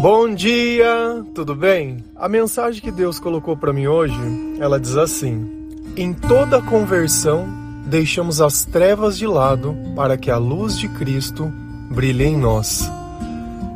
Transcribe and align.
Bom 0.00 0.34
dia, 0.34 1.22
tudo 1.34 1.54
bem? 1.54 2.02
A 2.16 2.26
mensagem 2.26 2.80
que 2.80 2.90
Deus 2.90 3.20
colocou 3.20 3.54
para 3.54 3.70
mim 3.70 3.86
hoje, 3.86 4.16
ela 4.58 4.80
diz 4.80 4.96
assim: 4.96 5.46
Em 5.94 6.14
toda 6.14 6.62
conversão, 6.62 7.46
deixamos 7.84 8.40
as 8.40 8.64
trevas 8.64 9.18
de 9.18 9.26
lado 9.26 9.76
para 9.94 10.16
que 10.16 10.30
a 10.30 10.38
luz 10.38 10.78
de 10.78 10.88
Cristo 10.88 11.52
brilhe 11.90 12.24
em 12.24 12.34
nós. 12.34 12.90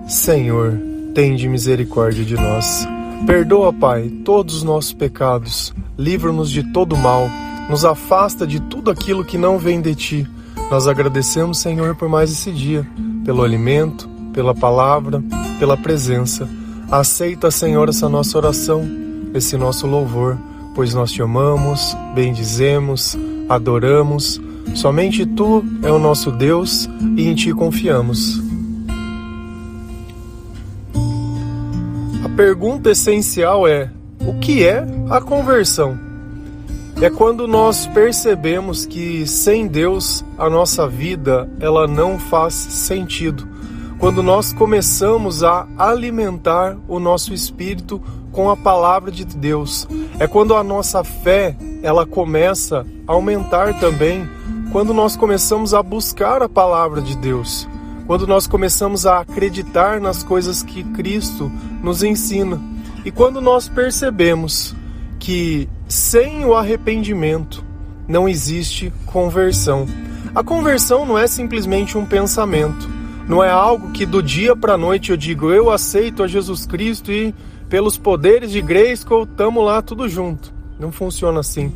Senhor, 0.09 0.81
tende 1.15 1.47
misericórdia 1.47 2.25
de 2.25 2.37
nós. 2.37 2.89
Perdoa, 3.27 3.71
Pai, 3.71 4.09
todos 4.25 4.55
os 4.55 4.63
nossos 4.63 4.95
pecados. 4.95 5.75
Livra-nos 5.99 6.51
de 6.51 6.73
todo 6.73 6.97
mal. 6.97 7.29
Nos 7.69 7.85
afasta 7.85 8.47
de 8.47 8.61
tudo 8.61 8.91
aquilo 8.91 9.27
que 9.27 9.37
não 9.37 9.59
vem 9.59 9.79
de 9.79 9.95
ti. 9.95 10.27
Nós 10.71 10.89
agradecemos, 10.89 11.59
Senhor, 11.59 11.95
por 11.97 12.09
mais 12.09 12.33
esse 12.33 12.51
dia, 12.51 12.87
pelo 13.27 13.43
alimento, 13.43 14.09
pela 14.33 14.55
palavra, 14.55 15.23
pela 15.59 15.77
presença. 15.77 16.49
Aceita, 16.91 17.51
Senhor, 17.51 17.89
essa 17.89 18.09
nossa 18.09 18.37
oração, 18.37 18.87
esse 19.33 19.57
nosso 19.57 19.87
louvor, 19.87 20.39
pois 20.75 20.95
nós 20.95 21.11
te 21.11 21.23
amamos, 21.23 21.97
bendizemos, 22.15 23.17
adoramos. 23.49 24.41
Somente 24.75 25.25
tu 25.25 25.65
é 25.83 25.91
o 25.91 25.99
nosso 25.99 26.31
Deus 26.31 26.89
e 27.17 27.29
em 27.29 27.35
ti 27.35 27.53
confiamos. 27.53 28.43
A 32.25 32.29
pergunta 32.37 32.91
essencial 32.91 33.67
é: 33.67 33.91
o 34.21 34.35
que 34.35 34.65
é 34.65 34.85
a 35.11 35.21
conversão? 35.21 35.99
É 37.01 37.11
quando 37.11 37.49
nós 37.49 37.87
percebemos 37.89 38.87
que 38.87 39.27
sem 39.27 39.67
Deus 39.67 40.25
a 40.39 40.49
nossa 40.49 40.87
vida 40.87 41.49
ela 41.61 41.89
não 41.89 42.19
faz 42.19 42.55
sentido 42.55 43.54
quando 44.05 44.23
nós 44.23 44.53
começamos 44.53 45.43
a 45.43 45.67
alimentar 45.79 46.77
o 46.87 47.01
nosso 47.01 47.33
espírito 47.33 47.99
com 48.31 48.51
a 48.51 48.57
palavra 48.57 49.11
de 49.11 49.25
Deus. 49.25 49.89
É 50.19 50.27
quando 50.27 50.55
a 50.55 50.63
nossa 50.63 51.03
fé, 51.03 51.57
ela 51.83 52.05
começa 52.05 52.85
a 53.09 53.13
aumentar 53.15 53.81
também, 53.81 54.29
quando 54.71 54.93
nós 54.93 55.17
começamos 55.17 55.73
a 55.73 55.83
buscar 55.83 56.43
a 56.43 56.49
palavra 56.51 57.01
de 57.01 57.17
Deus. 57.17 57.67
Quando 58.07 58.27
nós 58.27 58.47
começamos 58.47 59.07
a 59.07 59.21
acreditar 59.21 60.03
nas 60.03 60.23
coisas 60.23 60.63
que 60.63 60.85
Cristo 60.85 61.51
nos 61.83 62.03
ensina. 62.03 62.61
E 63.07 63.11
quando 63.11 63.41
nós 63.41 63.71
percebemos 63.71 64.77
que 65.19 65.67
sem 65.89 66.45
o 66.45 66.53
arrependimento 66.53 67.65
não 68.07 68.29
existe 68.29 68.93
conversão. 69.07 69.87
A 70.35 70.45
conversão 70.45 71.07
não 71.07 71.17
é 71.17 71.27
simplesmente 71.27 71.97
um 71.97 72.05
pensamento 72.05 72.93
não 73.27 73.43
é 73.43 73.51
algo 73.51 73.91
que 73.93 74.05
do 74.05 74.23
dia 74.23 74.55
para 74.55 74.75
a 74.75 74.79
noite 74.79 75.11
eu 75.11 75.17
digo, 75.17 75.51
eu 75.51 75.71
aceito 75.71 76.23
a 76.23 76.27
Jesus 76.27 76.67
Cristo 76.67 77.11
e 77.11 77.35
pelos 77.71 77.97
poderes 77.97 78.51
de 78.51 78.61
Grayskull 78.61 79.25
estamos 79.25 79.65
lá 79.65 79.81
tudo 79.81 80.09
junto. 80.09 80.53
Não 80.79 80.93
funciona 80.93 81.41
assim. 81.41 81.73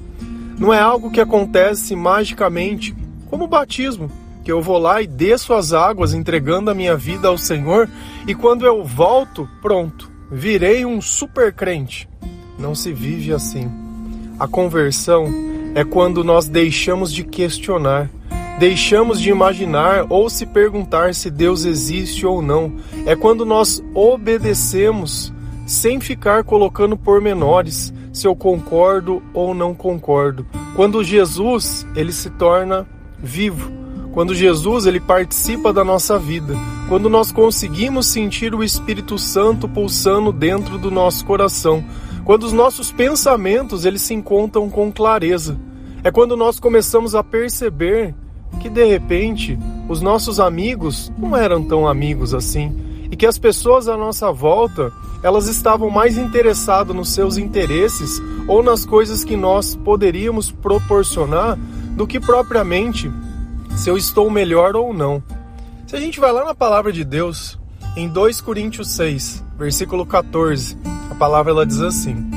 Não 0.58 0.74
é 0.74 0.78
algo 0.78 1.10
que 1.10 1.20
acontece 1.20 1.96
magicamente, 1.96 2.94
como 3.30 3.44
o 3.44 3.48
batismo, 3.48 4.10
que 4.44 4.52
eu 4.52 4.60
vou 4.60 4.76
lá 4.76 5.00
e 5.00 5.06
desço 5.06 5.54
as 5.54 5.72
águas 5.72 6.12
entregando 6.12 6.70
a 6.70 6.74
minha 6.74 6.96
vida 6.96 7.28
ao 7.28 7.38
Senhor 7.38 7.88
e 8.26 8.34
quando 8.34 8.66
eu 8.66 8.84
volto, 8.84 9.48
pronto, 9.62 10.10
virei 10.30 10.84
um 10.84 11.00
super 11.00 11.52
crente. 11.52 12.08
Não 12.58 12.74
se 12.74 12.92
vive 12.92 13.32
assim. 13.32 13.70
A 14.38 14.46
conversão 14.46 15.26
é 15.74 15.84
quando 15.84 16.22
nós 16.22 16.46
deixamos 16.48 17.12
de 17.12 17.24
questionar 17.24 18.10
deixamos 18.58 19.20
de 19.20 19.30
imaginar 19.30 20.06
ou 20.08 20.28
se 20.28 20.44
perguntar 20.44 21.14
se 21.14 21.30
Deus 21.30 21.64
existe 21.64 22.26
ou 22.26 22.42
não. 22.42 22.72
É 23.06 23.14
quando 23.14 23.44
nós 23.46 23.82
obedecemos 23.94 25.32
sem 25.66 26.00
ficar 26.00 26.42
colocando 26.44 26.96
pormenores 26.96 27.92
se 28.12 28.26
eu 28.26 28.34
concordo 28.34 29.22
ou 29.32 29.54
não 29.54 29.74
concordo. 29.74 30.44
Quando 30.74 31.04
Jesus, 31.04 31.86
ele 31.94 32.12
se 32.12 32.30
torna 32.30 32.86
vivo. 33.18 33.70
Quando 34.12 34.34
Jesus 34.34 34.86
ele 34.86 34.98
participa 34.98 35.72
da 35.72 35.84
nossa 35.84 36.18
vida, 36.18 36.54
quando 36.88 37.08
nós 37.08 37.30
conseguimos 37.30 38.06
sentir 38.06 38.54
o 38.54 38.64
Espírito 38.64 39.18
Santo 39.18 39.68
pulsando 39.68 40.32
dentro 40.32 40.78
do 40.78 40.90
nosso 40.90 41.24
coração, 41.24 41.84
quando 42.24 42.42
os 42.42 42.52
nossos 42.52 42.90
pensamentos 42.90 43.84
eles 43.84 44.02
se 44.02 44.14
encontram 44.14 44.68
com 44.68 44.90
clareza, 44.90 45.56
é 46.02 46.10
quando 46.10 46.36
nós 46.36 46.58
começamos 46.58 47.14
a 47.14 47.22
perceber 47.22 48.14
que 48.60 48.68
de 48.68 48.84
repente 48.84 49.58
os 49.88 50.00
nossos 50.00 50.40
amigos 50.40 51.12
não 51.16 51.36
eram 51.36 51.62
tão 51.62 51.86
amigos 51.86 52.34
assim 52.34 52.72
e 53.10 53.16
que 53.16 53.26
as 53.26 53.38
pessoas 53.38 53.88
à 53.88 53.96
nossa 53.96 54.30
volta 54.32 54.92
elas 55.22 55.48
estavam 55.48 55.90
mais 55.90 56.16
interessadas 56.16 56.94
nos 56.94 57.10
seus 57.10 57.36
interesses 57.38 58.20
ou 58.46 58.62
nas 58.62 58.84
coisas 58.84 59.24
que 59.24 59.36
nós 59.36 59.74
poderíamos 59.74 60.50
proporcionar 60.50 61.58
do 61.96 62.06
que 62.06 62.20
propriamente 62.20 63.10
se 63.76 63.90
eu 63.90 63.96
estou 63.96 64.30
melhor 64.30 64.76
ou 64.76 64.94
não. 64.94 65.22
Se 65.86 65.96
a 65.96 66.00
gente 66.00 66.20
vai 66.20 66.30
lá 66.30 66.44
na 66.44 66.54
palavra 66.54 66.92
de 66.92 67.04
Deus, 67.04 67.58
em 67.96 68.08
2 68.08 68.40
Coríntios 68.40 68.90
6, 68.90 69.42
versículo 69.58 70.06
14, 70.06 70.76
a 71.10 71.14
palavra 71.14 71.52
ela 71.52 71.66
diz 71.66 71.80
assim: 71.80 72.30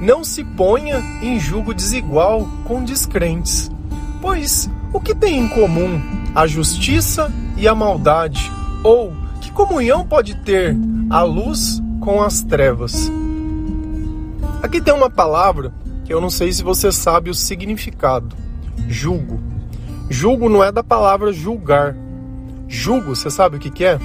Não 0.00 0.24
se 0.24 0.42
ponha 0.44 0.98
em 1.22 1.38
julgo 1.38 1.74
desigual 1.74 2.48
com 2.64 2.82
descrentes, 2.84 3.70
pois 4.22 4.70
o 4.94 5.00
que 5.00 5.12
tem 5.12 5.40
em 5.40 5.48
comum 5.48 6.00
a 6.34 6.46
justiça 6.46 7.30
e 7.56 7.66
a 7.66 7.74
maldade? 7.74 8.50
Ou 8.84 9.12
que 9.40 9.50
comunhão 9.50 10.06
pode 10.06 10.36
ter 10.36 10.76
a 11.10 11.22
luz 11.22 11.82
com 12.00 12.22
as 12.22 12.40
trevas? 12.42 13.10
Aqui 14.62 14.80
tem 14.80 14.94
uma 14.94 15.10
palavra 15.10 15.74
que 16.04 16.14
eu 16.14 16.20
não 16.20 16.30
sei 16.30 16.52
se 16.52 16.62
você 16.62 16.92
sabe 16.92 17.28
o 17.28 17.34
significado: 17.34 18.36
julgo. 18.88 19.40
Julgo 20.08 20.48
não 20.48 20.62
é 20.62 20.70
da 20.70 20.84
palavra 20.84 21.32
julgar. 21.32 21.96
Julgo, 22.68 23.16
você 23.16 23.28
sabe 23.30 23.56
o 23.56 23.60
que, 23.60 23.70
que 23.70 23.84
é? 23.84 23.98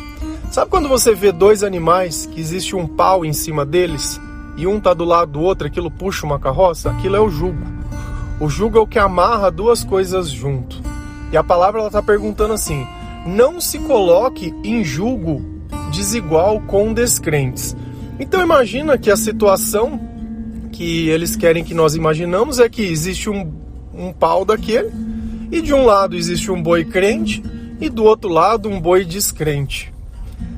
Sabe 0.51 0.71
quando 0.71 0.89
você 0.89 1.13
vê 1.13 1.31
dois 1.31 1.63
animais 1.63 2.25
que 2.25 2.39
existe 2.39 2.75
um 2.75 2.87
pau 2.87 3.23
em 3.23 3.33
cima 3.33 3.63
deles 3.63 4.19
e 4.57 4.65
um 4.65 4.79
tá 4.79 4.93
do 4.93 5.05
lado 5.05 5.33
do 5.33 5.41
outro, 5.41 5.67
aquilo 5.67 5.91
puxa 5.91 6.25
uma 6.25 6.39
carroça? 6.39 6.89
Aquilo 6.89 7.15
é 7.15 7.19
o 7.19 7.29
jugo. 7.29 7.78
O 8.39 8.47
jugo 8.47 8.77
é 8.77 8.81
o 8.81 8.87
que 8.87 8.97
amarra 8.97 9.51
duas 9.51 9.83
coisas 9.83 10.29
junto. 10.29 10.81
E 11.31 11.37
a 11.37 11.43
palavra 11.43 11.85
está 11.85 12.01
perguntando 12.01 12.53
assim: 12.53 12.85
não 13.25 13.59
se 13.59 13.79
coloque 13.79 14.53
em 14.63 14.83
julgo 14.83 15.43
desigual 15.91 16.61
com 16.61 16.93
descrentes. 16.93 17.75
Então 18.19 18.41
imagina 18.41 18.97
que 18.97 19.11
a 19.11 19.17
situação 19.17 19.99
que 20.71 21.09
eles 21.09 21.35
querem 21.35 21.63
que 21.63 21.73
nós 21.73 21.95
imaginamos 21.95 22.59
é 22.59 22.69
que 22.69 22.81
existe 22.81 23.29
um, 23.29 23.51
um 23.93 24.13
pau 24.13 24.45
daquele, 24.45 24.91
e 25.51 25.61
de 25.61 25.73
um 25.73 25.85
lado 25.85 26.15
existe 26.15 26.49
um 26.51 26.61
boi 26.61 26.85
crente, 26.85 27.43
e 27.81 27.89
do 27.89 28.03
outro 28.03 28.29
lado 28.29 28.69
um 28.69 28.79
boi 28.79 29.03
descrente. 29.03 29.93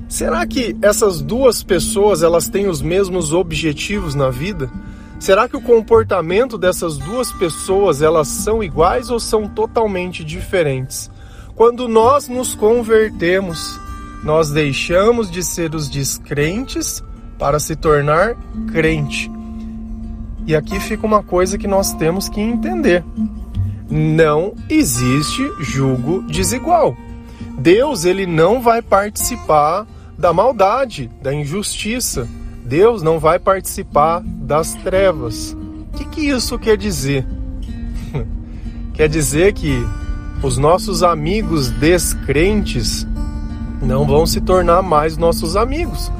Será 0.08 0.46
que 0.46 0.76
essas 0.82 1.22
duas 1.22 1.64
pessoas 1.64 2.22
elas 2.22 2.50
têm 2.50 2.68
os 2.68 2.82
mesmos 2.82 3.34
objetivos 3.34 4.14
na 4.14 4.30
vida? 4.30 4.70
Será 5.22 5.48
que 5.48 5.56
o 5.56 5.62
comportamento 5.62 6.58
dessas 6.58 6.98
duas 6.98 7.32
pessoas 7.32 8.02
elas 8.02 8.28
são 8.28 8.64
iguais 8.64 9.12
ou 9.12 9.20
são 9.20 9.48
totalmente 9.48 10.24
diferentes? 10.24 11.12
Quando 11.54 11.88
nós 11.88 12.28
nos 12.28 12.56
convertemos, 12.56 13.80
nós 14.24 14.50
deixamos 14.50 15.30
de 15.30 15.44
ser 15.44 15.76
os 15.76 15.88
descrentes 15.88 17.04
para 17.38 17.60
se 17.60 17.76
tornar 17.76 18.36
crente. 18.72 19.30
E 20.48 20.56
aqui 20.56 20.80
fica 20.80 21.06
uma 21.06 21.22
coisa 21.22 21.56
que 21.56 21.68
nós 21.68 21.94
temos 21.94 22.28
que 22.28 22.42
entender. 22.42 23.06
Não 23.92 24.56
existe 24.68 25.48
julgo 25.60 26.24
desigual. 26.24 26.98
Deus 27.60 28.06
ele 28.06 28.26
não 28.26 28.60
vai 28.60 28.82
participar 28.82 29.86
da 30.18 30.34
maldade, 30.34 31.12
da 31.22 31.32
injustiça. 31.32 32.28
Deus 32.66 33.02
não 33.02 33.20
vai 33.20 33.40
participar 33.40 34.22
das 34.24 34.74
trevas. 34.76 35.56
O 35.94 35.98
que, 35.98 36.06
que 36.06 36.30
isso 36.30 36.58
quer 36.58 36.78
dizer? 36.78 37.26
quer 38.94 39.10
dizer 39.10 39.54
que 39.54 39.86
os 40.44 40.58
nossos 40.58 41.04
amigos 41.04 41.70
descrentes 41.70 43.06
não 43.82 44.06
vão 44.06 44.26
se 44.26 44.42
tornar 44.42 44.82
mais 44.82 45.18
nossos 45.18 45.56
amigos. 45.56 46.12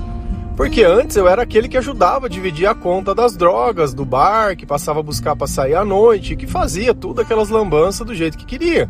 Porque 0.56 0.84
antes 0.84 1.16
eu 1.16 1.28
era 1.28 1.42
aquele 1.42 1.68
que 1.68 1.78
ajudava 1.78 2.26
a 2.26 2.30
dividir 2.30 2.68
a 2.68 2.76
conta 2.76 3.16
das 3.16 3.36
drogas, 3.36 3.94
do 3.94 4.06
bar, 4.06 4.56
que 4.56 4.66
passava 4.66 5.00
a 5.00 5.04
buscar 5.04 5.36
para 5.36 5.48
sair 5.48 5.76
à 5.76 5.84
noite, 5.84 6.36
que 6.36 6.46
fazia 6.46 6.94
tudo 6.94 7.22
aquelas 7.22 7.50
lambanças 7.50 8.06
do 8.06 8.14
jeito 8.14 8.38
que 8.38 8.46
queria. 8.46 8.90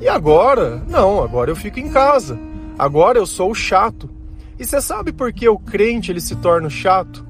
E 0.00 0.08
agora, 0.08 0.82
não, 0.88 1.22
agora 1.22 1.50
eu 1.50 1.56
fico 1.56 1.78
em 1.78 1.88
casa. 1.90 2.38
Agora 2.78 3.18
eu 3.18 3.26
sou 3.26 3.50
o 3.50 3.54
chato. 3.54 4.10
E 4.58 4.64
você 4.64 4.80
sabe 4.80 5.12
por 5.12 5.32
que 5.32 5.48
o 5.48 5.58
crente 5.58 6.10
ele 6.10 6.20
se 6.20 6.36
torna 6.36 6.70
chato? 6.70 7.26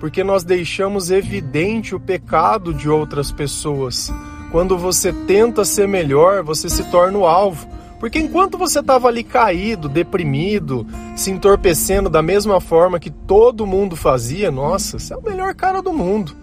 Porque 0.00 0.24
nós 0.24 0.42
deixamos 0.42 1.10
evidente 1.10 1.94
o 1.94 2.00
pecado 2.00 2.72
de 2.72 2.88
outras 2.88 3.30
pessoas. 3.30 4.12
Quando 4.50 4.76
você 4.76 5.12
tenta 5.12 5.64
ser 5.64 5.86
melhor, 5.86 6.42
você 6.42 6.68
se 6.68 6.84
torna 6.90 7.18
o 7.18 7.26
alvo, 7.26 7.66
Porque 8.02 8.18
enquanto 8.18 8.58
você 8.58 8.80
estava 8.80 9.06
ali 9.06 9.22
caído, 9.22 9.88
deprimido, 9.88 10.84
se 11.14 11.30
entorpecendo 11.30 12.10
da 12.10 12.20
mesma 12.20 12.60
forma 12.60 12.98
que 12.98 13.10
todo 13.10 13.64
mundo 13.64 13.94
fazia, 13.94 14.50
nossa, 14.50 14.98
você 14.98 15.14
é 15.14 15.16
o 15.16 15.22
melhor 15.22 15.54
cara 15.54 15.80
do 15.80 15.92
mundo. 15.92 16.34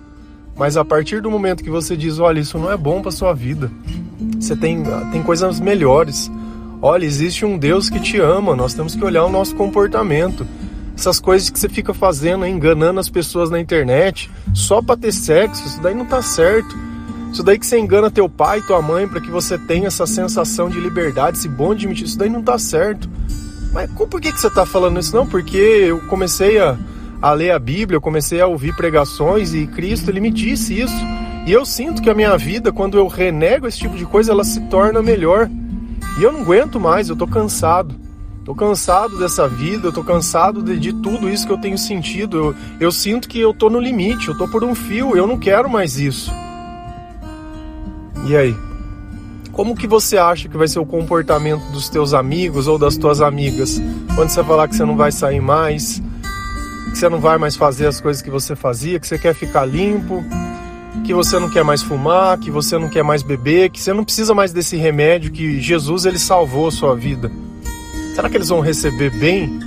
Mas 0.55 0.77
a 0.77 0.85
partir 0.85 1.21
do 1.21 1.29
momento 1.29 1.61
que 1.61 1.69
você 1.69 1.97
diz, 1.97 2.17
olha, 2.17 2.39
isso 2.39 2.57
não 2.57 2.71
é 2.71 2.77
bom 2.77 3.01
para 3.01 3.11
sua 3.11 3.33
vida, 3.33 3.69
você 4.39 4.55
tem, 4.55 4.81
tem 5.11 5.21
coisas 5.21 5.59
melhores. 5.59 6.31
Olha, 6.81 7.05
existe 7.05 7.45
um 7.45 7.57
Deus 7.57 7.89
que 7.89 7.99
te 7.99 8.19
ama, 8.19 8.55
nós 8.55 8.73
temos 8.73 8.95
que 8.95 9.03
olhar 9.03 9.25
o 9.25 9.29
nosso 9.29 9.53
comportamento. 9.55 10.47
Essas 10.95 11.19
coisas 11.19 11.49
que 11.49 11.59
você 11.59 11.67
fica 11.67 11.93
fazendo, 11.93 12.45
enganando 12.45 12.99
as 12.99 13.09
pessoas 13.09 13.49
na 13.49 13.59
internet, 13.59 14.29
só 14.53 14.81
para 14.81 14.97
ter 14.97 15.11
sexo, 15.11 15.65
isso 15.65 15.81
daí 15.81 15.93
não 15.93 16.05
tá 16.05 16.21
certo. 16.21 16.77
Isso 17.31 17.43
daí 17.43 17.59
que 17.59 17.65
você 17.65 17.77
engana 17.77 18.09
teu 18.09 18.27
pai 18.27 18.61
tua 18.61 18.81
mãe 18.81 19.07
para 19.07 19.21
que 19.21 19.29
você 19.29 19.57
tenha 19.57 19.87
essa 19.87 20.07
sensação 20.07 20.69
de 20.69 20.79
liberdade, 20.79 21.37
esse 21.37 21.47
bom 21.47 21.75
de 21.75 21.87
mentir, 21.87 22.05
isso 22.05 22.17
daí 22.17 22.29
não 22.29 22.41
tá 22.41 22.57
certo. 22.57 23.09
Mas 23.71 23.89
por 23.91 24.19
que, 24.19 24.31
que 24.31 24.39
você 24.39 24.49
tá 24.49 24.65
falando 24.65 24.99
isso? 24.99 25.15
Não, 25.15 25.27
porque 25.27 25.57
eu 25.57 25.99
comecei 26.07 26.59
a, 26.59 26.77
a 27.21 27.33
ler 27.33 27.51
a 27.51 27.59
Bíblia, 27.59 27.97
eu 27.97 28.01
comecei 28.01 28.41
a 28.41 28.47
ouvir 28.47 28.75
pregações 28.75 29.53
e 29.53 29.67
Cristo, 29.67 30.09
ele 30.09 30.19
me 30.19 30.31
disse 30.31 30.79
isso. 30.79 30.95
E 31.45 31.51
eu 31.51 31.65
sinto 31.65 32.01
que 32.01 32.09
a 32.09 32.15
minha 32.15 32.35
vida, 32.37 32.71
quando 32.71 32.97
eu 32.97 33.07
renego 33.07 33.67
esse 33.67 33.77
tipo 33.77 33.95
de 33.95 34.05
coisa, 34.05 34.31
ela 34.31 34.43
se 34.43 34.61
torna 34.61 35.01
melhor. 35.01 35.49
E 36.19 36.23
eu 36.23 36.33
não 36.33 36.41
aguento 36.41 36.81
mais, 36.81 37.07
eu 37.07 37.15
tô 37.15 37.25
cansado. 37.25 37.95
Tô 38.43 38.53
cansado 38.53 39.17
dessa 39.17 39.47
vida, 39.47 39.87
eu 39.87 39.93
tô 39.93 40.03
cansado 40.03 40.61
de, 40.61 40.77
de 40.77 40.91
tudo 40.91 41.29
isso 41.29 41.47
que 41.47 41.53
eu 41.53 41.57
tenho 41.57 41.77
sentido. 41.77 42.37
Eu, 42.37 42.55
eu 42.77 42.91
sinto 42.91 43.29
que 43.29 43.39
eu 43.39 43.53
tô 43.53 43.69
no 43.69 43.79
limite, 43.79 44.27
eu 44.27 44.37
tô 44.37 44.45
por 44.45 44.61
um 44.61 44.75
fio, 44.75 45.15
eu 45.15 45.25
não 45.25 45.39
quero 45.39 45.69
mais 45.69 45.97
isso. 45.97 46.29
E 48.27 48.35
aí? 48.35 48.53
Como 49.53 49.73
que 49.73 49.87
você 49.87 50.17
acha 50.17 50.49
que 50.49 50.57
vai 50.57 50.67
ser 50.67 50.79
o 50.79 50.85
comportamento 50.85 51.63
dos 51.71 51.87
teus 51.87 52.13
amigos 52.13 52.67
ou 52.67 52.77
das 52.77 52.97
tuas 52.97 53.21
amigas 53.21 53.81
quando 54.13 54.27
você 54.27 54.43
falar 54.43 54.67
que 54.67 54.75
você 54.75 54.83
não 54.83 54.97
vai 54.97 55.13
sair 55.13 55.39
mais, 55.39 56.01
que 56.91 56.97
você 56.97 57.07
não 57.07 57.21
vai 57.21 57.37
mais 57.37 57.55
fazer 57.55 57.87
as 57.87 58.01
coisas 58.01 58.21
que 58.21 58.29
você 58.29 58.57
fazia, 58.57 58.99
que 58.99 59.07
você 59.07 59.17
quer 59.17 59.33
ficar 59.33 59.63
limpo, 59.63 60.21
que 61.09 61.13
você 61.15 61.39
não 61.39 61.49
quer 61.49 61.63
mais 61.63 61.81
fumar, 61.81 62.37
que 62.37 62.51
você 62.51 62.77
não 62.77 62.87
quer 62.87 63.03
mais 63.03 63.23
beber, 63.23 63.71
que 63.71 63.81
você 63.81 63.91
não 63.91 64.03
precisa 64.03 64.35
mais 64.35 64.53
desse 64.53 64.77
remédio 64.77 65.31
que 65.31 65.59
Jesus 65.59 66.05
ele 66.05 66.19
salvou 66.19 66.67
a 66.67 66.71
sua 66.71 66.95
vida? 66.95 67.31
Será 68.13 68.29
que 68.29 68.37
eles 68.37 68.49
vão 68.49 68.59
receber 68.59 69.09
bem? 69.17 69.59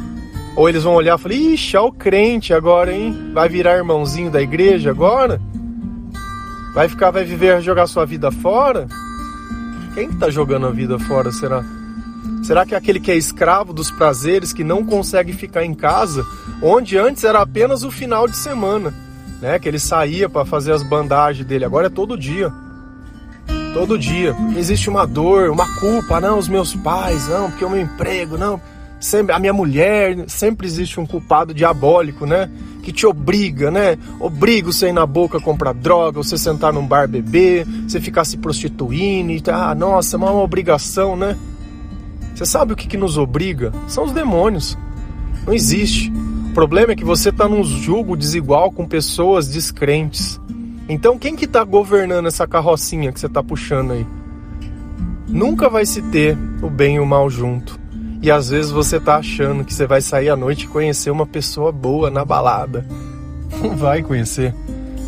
Ou 0.54 0.68
eles 0.68 0.84
vão 0.84 0.94
olhar 0.94 1.18
e 1.18 1.20
falar: 1.20 1.34
"Ixi, 1.34 1.76
é 1.76 1.80
o 1.80 1.90
crente 1.90 2.54
agora, 2.54 2.94
hein? 2.94 3.32
Vai 3.34 3.48
virar 3.48 3.76
irmãozinho 3.76 4.30
da 4.30 4.40
igreja 4.40 4.90
agora?" 4.90 5.42
Vai 6.72 6.88
ficar, 6.88 7.10
vai 7.10 7.24
viver, 7.24 7.60
jogar 7.60 7.88
sua 7.88 8.06
vida 8.06 8.30
fora? 8.30 8.86
Quem 9.94 10.10
que 10.10 10.16
tá 10.18 10.30
jogando 10.30 10.68
a 10.68 10.70
vida 10.70 10.96
fora, 10.96 11.32
será? 11.32 11.64
Será 12.44 12.64
que 12.64 12.72
é 12.72 12.78
aquele 12.78 13.00
que 13.00 13.10
é 13.10 13.16
escravo 13.16 13.72
dos 13.72 13.90
prazeres, 13.90 14.52
que 14.52 14.62
não 14.62 14.84
consegue 14.84 15.32
ficar 15.32 15.64
em 15.64 15.74
casa, 15.74 16.24
onde 16.62 16.96
antes 16.96 17.24
era 17.24 17.40
apenas 17.40 17.82
o 17.82 17.90
final 17.90 18.28
de 18.28 18.36
semana, 18.36 18.94
né? 19.42 19.58
Que 19.58 19.68
ele 19.68 19.78
saía 19.78 20.28
para 20.28 20.46
fazer 20.46 20.72
as 20.72 20.82
bandagens 20.82 21.44
dele, 21.44 21.64
agora 21.64 21.88
é 21.88 21.90
todo 21.90 22.16
dia. 22.16 22.50
Todo 23.74 23.98
dia. 23.98 24.34
Existe 24.56 24.88
uma 24.88 25.04
dor, 25.04 25.50
uma 25.50 25.66
culpa, 25.80 26.20
não, 26.20 26.38
os 26.38 26.48
meus 26.48 26.74
pais, 26.76 27.28
não, 27.28 27.50
porque 27.50 27.64
o 27.64 27.70
meu 27.70 27.80
emprego, 27.80 28.38
não. 28.38 28.60
Sempre, 29.00 29.34
a 29.34 29.38
minha 29.40 29.52
mulher, 29.52 30.24
sempre 30.28 30.64
existe 30.64 31.00
um 31.00 31.04
culpado 31.04 31.52
diabólico, 31.52 32.24
né? 32.24 32.48
que 32.82 32.92
te 32.92 33.06
obriga, 33.06 33.70
né? 33.70 33.96
Obriga 34.18 34.72
você 34.72 34.88
ir 34.88 34.92
na 34.92 35.06
boca 35.06 35.40
comprar 35.40 35.72
droga, 35.72 36.20
você 36.20 36.36
sentar 36.36 36.72
num 36.72 36.84
bar 36.84 37.08
beber, 37.08 37.64
você 37.86 38.00
ficar 38.00 38.24
se 38.24 38.36
prostituindo, 38.36 39.30
e, 39.30 39.42
ah, 39.46 39.72
nossa, 39.72 40.16
é 40.16 40.18
uma 40.18 40.32
obrigação, 40.32 41.16
né? 41.16 41.38
Você 42.34 42.44
sabe 42.44 42.72
o 42.72 42.76
que, 42.76 42.88
que 42.88 42.96
nos 42.96 43.16
obriga? 43.16 43.72
São 43.86 44.04
os 44.04 44.12
demônios. 44.12 44.76
Não 45.46 45.54
existe. 45.54 46.12
O 46.52 46.54
problema 46.54 46.92
é 46.92 46.94
que 46.94 47.02
você 47.02 47.30
está 47.30 47.48
num 47.48 47.64
julgo 47.64 48.14
desigual 48.14 48.70
com 48.70 48.86
pessoas 48.86 49.48
descrentes. 49.48 50.38
Então 50.86 51.18
quem 51.18 51.34
que 51.34 51.46
está 51.46 51.64
governando 51.64 52.26
essa 52.26 52.46
carrocinha 52.46 53.10
que 53.10 53.18
você 53.18 53.24
está 53.24 53.42
puxando 53.42 53.92
aí? 53.92 54.06
Nunca 55.26 55.70
vai 55.70 55.86
se 55.86 56.02
ter 56.02 56.36
o 56.60 56.68
bem 56.68 56.96
e 56.96 57.00
o 57.00 57.06
mal 57.06 57.30
junto. 57.30 57.80
E 58.20 58.30
às 58.30 58.50
vezes 58.50 58.70
você 58.70 59.00
tá 59.00 59.16
achando 59.16 59.64
que 59.64 59.72
você 59.72 59.86
vai 59.86 60.02
sair 60.02 60.28
à 60.28 60.36
noite 60.36 60.66
e 60.66 60.68
conhecer 60.68 61.10
uma 61.10 61.24
pessoa 61.24 61.72
boa 61.72 62.10
na 62.10 62.22
balada. 62.22 62.86
Não 63.62 63.74
vai 63.74 64.02
conhecer. 64.02 64.54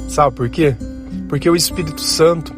Sabe 0.08 0.34
por 0.34 0.48
quê? 0.48 0.74
Porque 1.28 1.50
o 1.50 1.54
Espírito 1.54 2.00
Santo, 2.00 2.54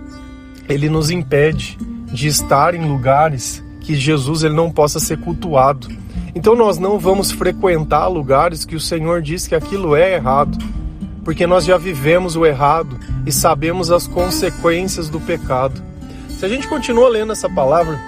ele 0.69 0.89
nos 0.89 1.11
impede 1.11 1.77
de 2.13 2.29
estar 2.29 2.73
em 2.73 2.87
lugares 2.87 3.65
que 3.81 3.97
Jesus 3.97 4.45
ele 4.45 4.55
não 4.55 4.71
possa 4.71 5.01
ser 5.01 5.19
cultuado. 5.19 5.89
Então 6.37 6.55
nós 6.55 6.77
não 6.77 6.99
vamos 6.99 7.31
frequentar 7.33 8.09
lugares 8.09 8.67
que 8.67 8.77
o 8.77 8.81
Senhor 8.81 9.23
diz 9.23 9.47
que 9.47 9.55
aquilo 9.55 9.97
é 9.97 10.17
errado, 10.17 10.59
porque 11.25 11.47
nós 11.47 11.65
já 11.65 11.79
vivemos 11.79 12.37
o 12.37 12.45
errado 12.45 13.01
e 13.25 13.33
sabemos 13.33 13.91
as 13.91 14.07
consequências 14.07 15.09
do 15.09 15.19
pecado. 15.19 15.83
Se 16.39 16.45
a 16.45 16.49
gente 16.49 16.69
continua 16.69 17.09
lendo 17.09 17.33
essa 17.33 17.49
palavra, 17.49 17.99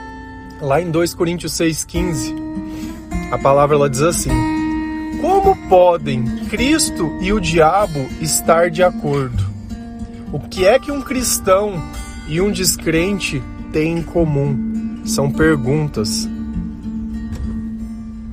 lá 0.61 0.79
em 0.79 0.91
2 0.91 1.15
Coríntios 1.15 1.55
6,15, 1.55 2.35
a 3.33 3.39
palavra 3.39 3.77
ela 3.77 3.89
diz 3.89 4.03
assim: 4.03 4.31
Como 5.23 5.57
podem 5.67 6.23
Cristo 6.51 7.11
e 7.23 7.33
o 7.33 7.41
diabo 7.41 7.99
estar 8.21 8.71
de 8.71 8.83
acordo? 8.83 9.43
O 10.31 10.39
que 10.39 10.67
é 10.67 10.79
que 10.79 10.93
um 10.93 11.01
cristão 11.01 11.83
e 12.29 12.43
um 12.43 12.53
descrente 12.53 13.43
têm 13.73 14.01
em 14.01 14.03
comum? 14.03 15.01
São 15.07 15.31
perguntas. 15.31 16.29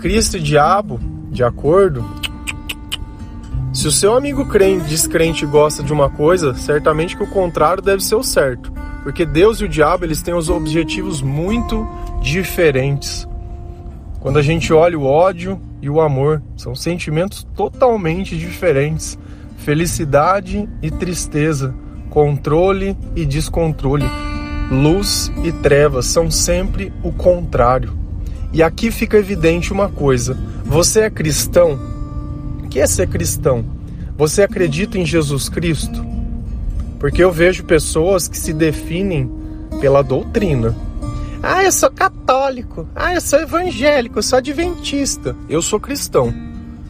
Cristo 0.05 0.37
e 0.37 0.39
diabo, 0.39 0.99
de 1.31 1.43
acordo? 1.43 2.05
Se 3.73 3.87
o 3.87 3.91
seu 3.91 4.15
amigo 4.15 4.45
crente, 4.45 4.87
descrente 4.87 5.47
gosta 5.47 5.81
de 5.81 5.91
uma 5.91 6.11
coisa, 6.11 6.53
certamente 6.53 7.17
que 7.17 7.23
o 7.23 7.27
contrário 7.31 7.81
deve 7.81 8.03
ser 8.03 8.13
o 8.13 8.21
certo. 8.21 8.71
Porque 9.01 9.25
Deus 9.25 9.59
e 9.59 9.65
o 9.65 9.67
diabo, 9.67 10.05
eles 10.05 10.21
têm 10.21 10.35
os 10.35 10.47
objetivos 10.47 11.23
muito 11.23 11.87
diferentes. 12.21 13.27
Quando 14.19 14.37
a 14.37 14.43
gente 14.43 14.71
olha 14.71 14.95
o 14.95 15.05
ódio 15.07 15.59
e 15.81 15.89
o 15.89 15.99
amor, 15.99 16.39
são 16.55 16.75
sentimentos 16.75 17.43
totalmente 17.55 18.37
diferentes. 18.37 19.17
Felicidade 19.57 20.69
e 20.83 20.91
tristeza, 20.91 21.73
controle 22.11 22.95
e 23.15 23.25
descontrole, 23.25 24.05
luz 24.69 25.31
e 25.43 25.51
trevas 25.51 26.05
são 26.05 26.29
sempre 26.29 26.93
o 27.01 27.11
contrário. 27.11 28.04
E 28.53 28.63
aqui 28.63 28.91
fica 28.91 29.17
evidente 29.17 29.73
uma 29.73 29.89
coisa: 29.89 30.37
você 30.65 31.01
é 31.01 31.09
cristão? 31.09 31.79
O 32.63 32.67
que 32.67 32.79
é 32.79 32.87
ser 32.87 33.07
cristão? 33.07 33.65
Você 34.17 34.43
acredita 34.43 34.97
em 34.97 35.05
Jesus 35.05 35.49
Cristo? 35.49 36.05
Porque 36.99 37.23
eu 37.23 37.31
vejo 37.31 37.63
pessoas 37.63 38.27
que 38.27 38.37
se 38.37 38.53
definem 38.53 39.29
pela 39.79 40.01
doutrina, 40.01 40.75
ah, 41.47 41.63
eu 41.63 41.71
sou 41.71 41.91
católico. 41.91 42.89
Ah, 42.95 43.13
eu 43.13 43.21
sou 43.21 43.39
evangélico, 43.39 44.17
eu 44.17 44.23
sou 44.23 44.39
adventista. 44.39 45.35
Eu 45.47 45.61
sou 45.61 45.79
cristão. 45.79 46.33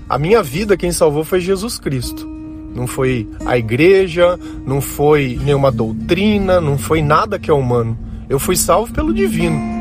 A 0.07 0.17
minha 0.17 0.41
vida 0.41 0.77
quem 0.77 0.93
salvou 0.93 1.25
foi 1.25 1.41
Jesus 1.41 1.77
Cristo. 1.77 2.25
Não 2.73 2.87
foi 2.87 3.27
a 3.45 3.57
igreja, 3.57 4.39
não 4.65 4.79
foi 4.79 5.37
nenhuma 5.43 5.73
doutrina, 5.73 6.61
não 6.61 6.77
foi 6.77 7.01
nada 7.01 7.37
que 7.37 7.51
é 7.51 7.53
humano. 7.53 7.97
Eu 8.29 8.39
fui 8.39 8.55
salvo 8.55 8.93
pelo 8.93 9.13
divino. 9.13 9.74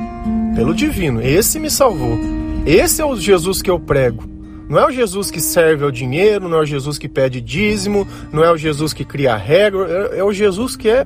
Pelo 0.54 0.75
divino. 0.75 1.20
Esse 1.20 1.58
me 1.58 1.70
salvou. 1.70 2.18
Esse 2.64 3.02
é 3.02 3.04
o 3.04 3.16
Jesus 3.16 3.61
que 3.61 3.70
eu 3.70 3.78
prego. 3.78 4.25
Não 4.68 4.78
é 4.78 4.87
o 4.87 4.90
Jesus 4.90 5.30
que 5.30 5.40
serve 5.40 5.84
ao 5.84 5.90
dinheiro, 5.90 6.49
não 6.49 6.58
é 6.58 6.61
o 6.62 6.66
Jesus 6.66 6.96
que 6.96 7.08
pede 7.08 7.40
dízimo, 7.40 8.06
não 8.32 8.42
é 8.42 8.50
o 8.50 8.56
Jesus 8.56 8.92
que 8.92 9.04
cria 9.04 9.37
regra, 9.37 10.11
é, 10.12 10.20
é 10.20 10.25
o 10.25 10.32
Jesus 10.32 10.75
que 10.75 10.88
é, 10.88 11.04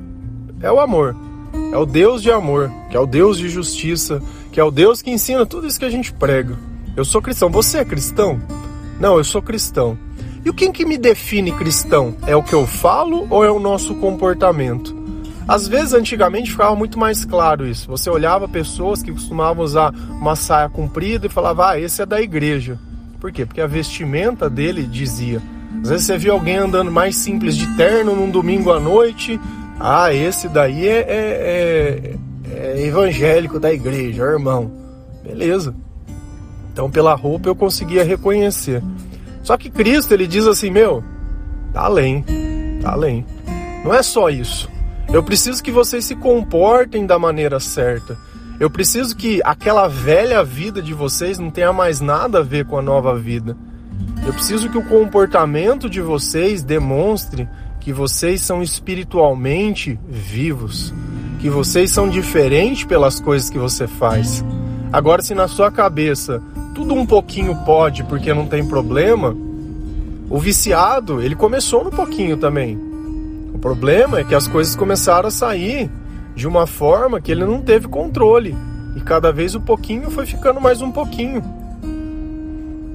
é 0.62 0.70
o 0.70 0.78
amor. 0.78 1.16
É 1.72 1.76
o 1.76 1.84
Deus 1.84 2.22
de 2.22 2.30
amor, 2.30 2.70
que 2.90 2.96
é 2.96 3.00
o 3.00 3.06
Deus 3.06 3.38
de 3.38 3.48
justiça, 3.48 4.22
que 4.52 4.60
é 4.60 4.64
o 4.64 4.70
Deus 4.70 5.02
que 5.02 5.10
ensina 5.10 5.44
tudo 5.44 5.66
isso 5.66 5.78
que 5.78 5.84
a 5.84 5.90
gente 5.90 6.12
prega. 6.12 6.56
Eu 6.96 7.04
sou 7.04 7.22
cristão. 7.22 7.50
Você 7.50 7.78
é 7.78 7.84
cristão? 7.84 8.40
Não, 9.00 9.16
eu 9.16 9.24
sou 9.24 9.40
cristão. 9.40 9.98
E 10.44 10.50
o 10.50 10.54
que, 10.54 10.70
que 10.70 10.84
me 10.84 10.96
define 10.96 11.52
cristão? 11.52 12.16
É 12.26 12.36
o 12.36 12.42
que 12.42 12.54
eu 12.54 12.66
falo 12.66 13.26
ou 13.30 13.44
é 13.44 13.50
o 13.50 13.58
nosso 13.58 13.94
comportamento? 13.96 14.97
Às 15.48 15.66
vezes, 15.66 15.94
antigamente, 15.94 16.50
ficava 16.50 16.76
muito 16.76 16.98
mais 16.98 17.24
claro 17.24 17.66
isso. 17.66 17.88
Você 17.88 18.10
olhava 18.10 18.46
pessoas 18.46 19.02
que 19.02 19.10
costumavam 19.10 19.64
usar 19.64 19.94
uma 20.10 20.36
saia 20.36 20.68
comprida 20.68 21.26
e 21.26 21.30
falava, 21.30 21.70
ah, 21.70 21.80
esse 21.80 22.02
é 22.02 22.06
da 22.06 22.20
igreja. 22.20 22.78
Por 23.18 23.32
quê? 23.32 23.46
Porque 23.46 23.62
a 23.62 23.66
vestimenta 23.66 24.50
dele 24.50 24.82
dizia. 24.82 25.40
Às 25.82 25.88
vezes 25.88 26.06
você 26.06 26.18
via 26.18 26.32
alguém 26.32 26.56
andando 26.56 26.92
mais 26.92 27.16
simples 27.16 27.56
de 27.56 27.66
terno 27.76 28.14
num 28.14 28.30
domingo 28.30 28.70
à 28.70 28.78
noite, 28.78 29.40
ah, 29.80 30.12
esse 30.12 30.48
daí 30.48 30.86
é, 30.86 30.98
é, 30.98 32.14
é, 32.52 32.76
é 32.76 32.86
evangélico 32.86 33.58
da 33.58 33.72
igreja, 33.72 34.24
irmão. 34.24 34.70
Beleza. 35.24 35.74
Então, 36.72 36.90
pela 36.90 37.14
roupa 37.14 37.48
eu 37.48 37.56
conseguia 37.56 38.04
reconhecer. 38.04 38.82
Só 39.42 39.56
que 39.56 39.70
Cristo, 39.70 40.12
ele 40.12 40.26
diz 40.26 40.46
assim: 40.46 40.70
Meu, 40.70 41.02
tá 41.72 41.82
além, 41.82 42.24
tá 42.82 42.92
além. 42.92 43.24
Não 43.82 43.94
é 43.94 44.02
só 44.02 44.28
isso. 44.28 44.68
Eu 45.12 45.22
preciso 45.22 45.62
que 45.62 45.70
vocês 45.70 46.04
se 46.04 46.14
comportem 46.14 47.06
da 47.06 47.18
maneira 47.18 47.58
certa. 47.58 48.18
Eu 48.60 48.68
preciso 48.68 49.16
que 49.16 49.40
aquela 49.42 49.88
velha 49.88 50.44
vida 50.44 50.82
de 50.82 50.92
vocês 50.92 51.38
não 51.38 51.50
tenha 51.50 51.72
mais 51.72 52.00
nada 52.00 52.40
a 52.40 52.42
ver 52.42 52.66
com 52.66 52.76
a 52.76 52.82
nova 52.82 53.16
vida. 53.16 53.56
Eu 54.26 54.34
preciso 54.34 54.68
que 54.68 54.76
o 54.76 54.84
comportamento 54.84 55.88
de 55.88 56.02
vocês 56.02 56.62
demonstre 56.62 57.48
que 57.80 57.90
vocês 57.90 58.42
são 58.42 58.62
espiritualmente 58.62 59.98
vivos, 60.06 60.92
que 61.40 61.48
vocês 61.48 61.90
são 61.90 62.08
diferentes 62.08 62.84
pelas 62.84 63.18
coisas 63.18 63.48
que 63.48 63.58
você 63.58 63.86
faz. 63.86 64.44
Agora, 64.92 65.22
se 65.22 65.34
na 65.34 65.48
sua 65.48 65.70
cabeça 65.70 66.42
tudo 66.74 66.94
um 66.94 67.06
pouquinho 67.06 67.56
pode 67.64 68.04
porque 68.04 68.34
não 68.34 68.46
tem 68.46 68.66
problema, 68.66 69.34
o 70.28 70.38
viciado, 70.38 71.22
ele 71.22 71.34
começou 71.34 71.82
no 71.82 71.90
pouquinho 71.90 72.36
também. 72.36 72.87
O 73.58 73.60
problema 73.60 74.20
é 74.20 74.24
que 74.24 74.36
as 74.36 74.46
coisas 74.46 74.76
começaram 74.76 75.26
a 75.26 75.32
sair 75.32 75.90
de 76.32 76.46
uma 76.46 76.64
forma 76.64 77.20
que 77.20 77.32
ele 77.32 77.44
não 77.44 77.60
teve 77.60 77.88
controle. 77.88 78.56
E 78.94 79.00
cada 79.00 79.32
vez 79.32 79.56
o 79.56 79.60
pouquinho 79.60 80.12
foi 80.12 80.26
ficando 80.26 80.60
mais 80.60 80.80
um 80.80 80.92
pouquinho. 80.92 81.42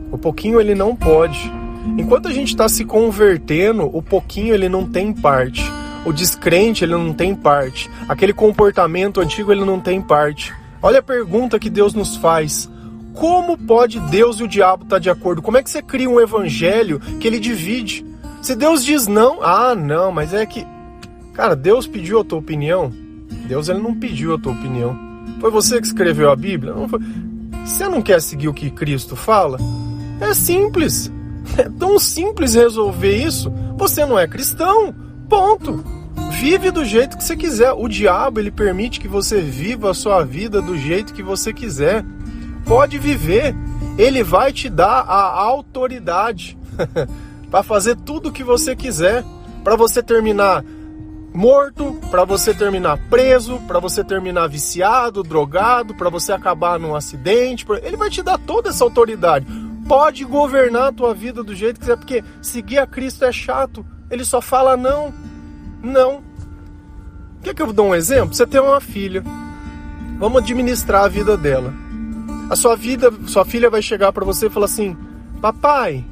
O 0.10 0.18
pouquinho 0.18 0.62
ele 0.62 0.74
não 0.74 0.96
pode. 0.96 1.52
Enquanto 1.98 2.30
a 2.30 2.32
gente 2.32 2.48
está 2.48 2.70
se 2.70 2.86
convertendo, 2.86 3.94
o 3.94 4.02
pouquinho 4.02 4.54
ele 4.54 4.70
não 4.70 4.86
tem 4.86 5.12
parte. 5.12 5.70
O 6.06 6.14
descrente 6.14 6.86
ele 6.86 6.94
não 6.94 7.14
tem 7.14 7.36
parte. 7.36 7.92
Aquele 8.08 8.32
comportamento 8.32 9.20
antigo 9.20 9.52
ele 9.52 9.66
não 9.66 9.82
tem 9.82 10.02
parte. 10.02 10.54
Olha 10.82 11.00
a 11.00 11.04
pergunta 11.04 11.60
que 11.60 11.70
Deus 11.70 11.94
nos 11.94 12.16
faz. 12.16 12.72
Como 13.14 13.58
pode 13.58 14.00
Deus 14.00 14.40
e 14.40 14.44
o 14.44 14.48
diabo 14.48 14.84
estar 14.84 14.96
tá 14.96 15.00
de 15.00 15.10
acordo? 15.10 15.42
Como 15.42 15.58
é 15.58 15.62
que 15.62 15.70
você 15.70 15.82
cria 15.82 16.10
um 16.10 16.22
evangelho 16.22 17.02
que 17.20 17.28
ele 17.28 17.38
divide? 17.38 18.13
Se 18.44 18.58
Deus 18.58 18.84
diz 18.84 19.08
não, 19.08 19.42
ah, 19.42 19.74
não, 19.74 20.12
mas 20.12 20.34
é 20.34 20.46
que. 20.46 20.68
Cara, 21.34 21.56
Deus 21.56 21.88
pediu 21.88 22.20
a 22.20 22.26
tua 22.26 22.40
opinião? 22.40 22.92
Deus 23.48 23.70
ele 23.70 23.80
não 23.80 23.96
pediu 23.96 24.36
a 24.36 24.38
tua 24.38 24.52
opinião. 24.52 25.00
Foi 25.40 25.50
você 25.50 25.80
que 25.80 25.88
escreveu 25.88 26.30
a 26.30 26.36
Bíblia? 26.36 26.74
Não 26.74 26.90
foi. 26.90 27.00
Você 27.66 27.88
não 27.88 28.02
quer 28.02 28.22
seguir 28.22 28.50
o 28.50 28.54
que 28.54 28.70
Cristo 28.70 29.16
fala? 29.16 29.58
É 30.20 30.34
simples. 30.34 31.10
É 31.58 31.70
tão 31.70 32.00
simples 32.00 32.56
resolver 32.56 33.16
isso. 33.18 33.52
Você 33.78 34.06
não 34.06 34.18
é 34.18 34.26
cristão. 34.26 34.96
Ponto. 35.30 35.84
Vive 36.32 36.72
do 36.72 36.86
jeito 36.86 37.18
que 37.18 37.24
você 37.24 37.36
quiser. 37.36 37.74
O 37.74 37.88
diabo 37.88 38.40
ele 38.40 38.50
permite 38.50 39.00
que 39.00 39.10
você 39.10 39.42
viva 39.42 39.92
a 39.92 39.94
sua 39.94 40.24
vida 40.24 40.62
do 40.62 40.78
jeito 40.78 41.14
que 41.14 41.22
você 41.22 41.54
quiser. 41.54 42.04
Pode 42.66 42.98
viver. 42.98 43.54
Ele 43.98 44.24
vai 44.24 44.54
te 44.54 44.70
dar 44.70 45.02
a 45.02 45.42
autoridade 45.42 46.58
para 47.54 47.62
fazer 47.62 47.96
tudo 47.98 48.30
o 48.30 48.32
que 48.32 48.44
você 48.44 48.76
quiser, 48.76 49.24
para 49.64 49.76
você 49.76 50.02
terminar 50.02 50.66
morto, 51.32 51.96
para 52.10 52.26
você 52.26 52.52
terminar 52.52 52.98
preso, 53.12 53.60
para 53.68 53.78
você 53.78 54.04
terminar 54.04 54.48
viciado, 54.48 55.22
drogado, 55.22 55.94
para 55.94 56.10
você 56.10 56.32
acabar 56.32 56.80
num 56.80 56.96
acidente. 56.96 57.64
Ele 57.84 57.96
vai 57.96 58.10
te 58.10 58.24
dar 58.24 58.40
toda 58.40 58.70
essa 58.70 58.84
autoridade. 58.84 59.46
Pode 59.88 60.26
governar 60.26 60.88
a 60.88 60.92
tua 60.92 61.14
vida 61.14 61.44
do 61.44 61.54
jeito 61.54 61.76
que 61.76 61.82
quiser, 61.82 61.96
porque 61.96 62.24
seguir 62.42 62.80
a 62.80 62.88
Cristo 62.88 63.24
é 63.24 63.32
chato. 63.32 63.86
Ele 64.10 64.26
só 64.26 64.42
fala 64.42 64.76
não, 64.76 65.14
não. 65.80 66.24
Quer 67.44 67.54
que 67.54 67.62
eu 67.62 67.72
dou 67.72 67.90
um 67.90 67.96
exemplo? 67.96 68.34
Você 68.34 68.48
tem 68.48 68.62
uma 68.62 68.82
filha. 68.82 69.24
Vamos 70.18 70.42
administrar 70.42 71.04
a 71.04 71.08
vida 71.08 71.38
dela. 71.38 71.72
A 72.50 72.56
sua 72.56 72.76
vida, 72.76 73.14
sua 73.28 73.46
filha 73.46 73.70
vai 73.70 73.84
chegar 73.84 74.12
para 74.12 74.26
você 74.26 74.48
e 74.48 74.50
falar 74.50 74.66
assim: 74.66 74.98
"Papai, 75.40 76.04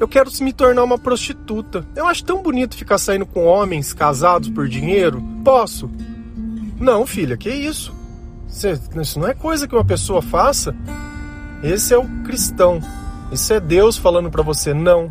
eu 0.00 0.08
quero 0.08 0.30
me 0.40 0.52
tornar 0.52 0.82
uma 0.82 0.98
prostituta. 0.98 1.86
Eu 1.94 2.06
acho 2.06 2.24
tão 2.24 2.42
bonito 2.42 2.76
ficar 2.76 2.98
saindo 2.98 3.24
com 3.24 3.44
homens 3.44 3.92
casados 3.92 4.48
por 4.48 4.68
dinheiro. 4.68 5.22
Posso? 5.44 5.90
Não, 6.78 7.06
filha, 7.06 7.36
que 7.36 7.48
isso? 7.48 7.94
Isso 9.00 9.20
não 9.20 9.28
é 9.28 9.34
coisa 9.34 9.68
que 9.68 9.74
uma 9.74 9.84
pessoa 9.84 10.20
faça. 10.20 10.74
Esse 11.62 11.94
é 11.94 11.98
o 11.98 12.04
cristão. 12.24 12.80
Isso 13.30 13.52
é 13.52 13.60
Deus 13.60 13.96
falando 13.96 14.30
para 14.30 14.42
você 14.42 14.74
não. 14.74 15.10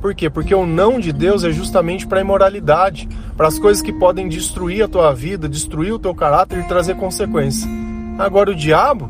Por 0.00 0.14
quê? 0.14 0.28
Porque 0.28 0.52
o 0.52 0.66
não 0.66 0.98
de 0.98 1.12
Deus 1.12 1.44
é 1.44 1.52
justamente 1.52 2.08
para 2.08 2.18
a 2.18 2.22
imoralidade, 2.22 3.08
para 3.36 3.46
as 3.46 3.58
coisas 3.58 3.80
que 3.80 3.92
podem 3.92 4.28
destruir 4.28 4.82
a 4.82 4.88
tua 4.88 5.14
vida, 5.14 5.48
destruir 5.48 5.92
o 5.92 5.98
teu 5.98 6.12
caráter 6.12 6.58
e 6.58 6.66
trazer 6.66 6.96
consequências. 6.96 7.70
Agora 8.18 8.50
o 8.50 8.54
diabo, 8.54 9.08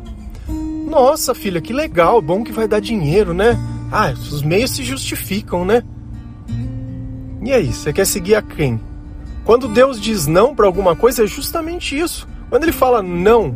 nossa 0.87 1.33
filha, 1.33 1.59
que 1.59 1.73
legal, 1.73 2.21
bom 2.21 2.43
que 2.43 2.51
vai 2.51 2.67
dar 2.67 2.79
dinheiro, 2.79 3.33
né? 3.33 3.57
Ah, 3.95 4.11
os 4.11 4.41
meios 4.41 4.71
se 4.71 4.83
justificam, 4.83 5.63
né? 5.63 5.83
E 7.43 7.53
aí, 7.53 7.71
você 7.71 7.93
quer 7.93 8.07
seguir 8.07 8.33
a 8.33 8.41
quem? 8.41 8.81
Quando 9.45 9.67
Deus 9.67 10.01
diz 10.01 10.25
não 10.25 10.55
para 10.55 10.65
alguma 10.65 10.95
coisa, 10.95 11.23
é 11.23 11.27
justamente 11.27 11.95
isso. 11.95 12.27
Quando 12.49 12.63
ele 12.63 12.71
fala 12.71 13.03
não, 13.03 13.55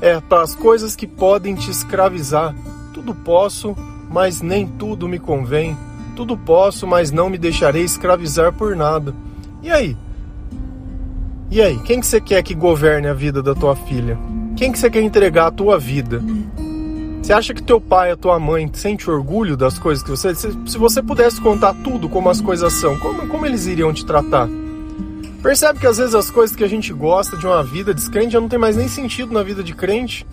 é 0.00 0.18
para 0.20 0.42
as 0.42 0.56
coisas 0.56 0.96
que 0.96 1.06
podem 1.06 1.54
te 1.54 1.70
escravizar. 1.70 2.52
Tudo 2.92 3.14
posso, 3.14 3.76
mas 4.10 4.42
nem 4.42 4.66
tudo 4.66 5.08
me 5.08 5.20
convém. 5.20 5.78
Tudo 6.16 6.36
posso, 6.36 6.84
mas 6.84 7.12
não 7.12 7.30
me 7.30 7.38
deixarei 7.38 7.84
escravizar 7.84 8.52
por 8.52 8.74
nada. 8.74 9.14
E 9.62 9.70
aí? 9.70 9.96
E 11.48 11.62
aí, 11.62 11.78
quem 11.84 12.00
que 12.00 12.06
você 12.06 12.20
quer 12.20 12.42
que 12.42 12.56
governe 12.56 13.06
a 13.06 13.14
vida 13.14 13.40
da 13.40 13.54
tua 13.54 13.76
filha? 13.76 14.18
Quem 14.56 14.72
que 14.72 14.80
você 14.80 14.90
quer 14.90 15.02
entregar 15.02 15.46
a 15.46 15.52
tua 15.52 15.78
vida? 15.78 16.20
Você 17.26 17.32
acha 17.32 17.52
que 17.52 17.60
teu 17.60 17.80
pai, 17.80 18.12
a 18.12 18.16
tua 18.16 18.38
mãe 18.38 18.70
sente 18.72 19.10
orgulho 19.10 19.56
das 19.56 19.80
coisas 19.80 20.00
que 20.00 20.10
você. 20.10 20.32
Se, 20.32 20.48
se 20.64 20.78
você 20.78 21.02
pudesse 21.02 21.40
contar 21.40 21.74
tudo 21.82 22.08
como 22.08 22.30
as 22.30 22.40
coisas 22.40 22.72
são, 22.74 22.96
como, 23.00 23.26
como 23.26 23.44
eles 23.44 23.66
iriam 23.66 23.92
te 23.92 24.06
tratar? 24.06 24.48
Percebe 25.42 25.80
que 25.80 25.88
às 25.88 25.98
vezes 25.98 26.14
as 26.14 26.30
coisas 26.30 26.54
que 26.54 26.62
a 26.62 26.68
gente 26.68 26.92
gosta 26.92 27.36
de 27.36 27.44
uma 27.44 27.64
vida 27.64 27.92
descrente 27.92 28.34
já 28.34 28.40
não 28.40 28.48
tem 28.48 28.60
mais 28.60 28.76
nem 28.76 28.86
sentido 28.86 29.32
na 29.32 29.42
vida 29.42 29.64
de 29.64 29.74
crente, 29.74 30.24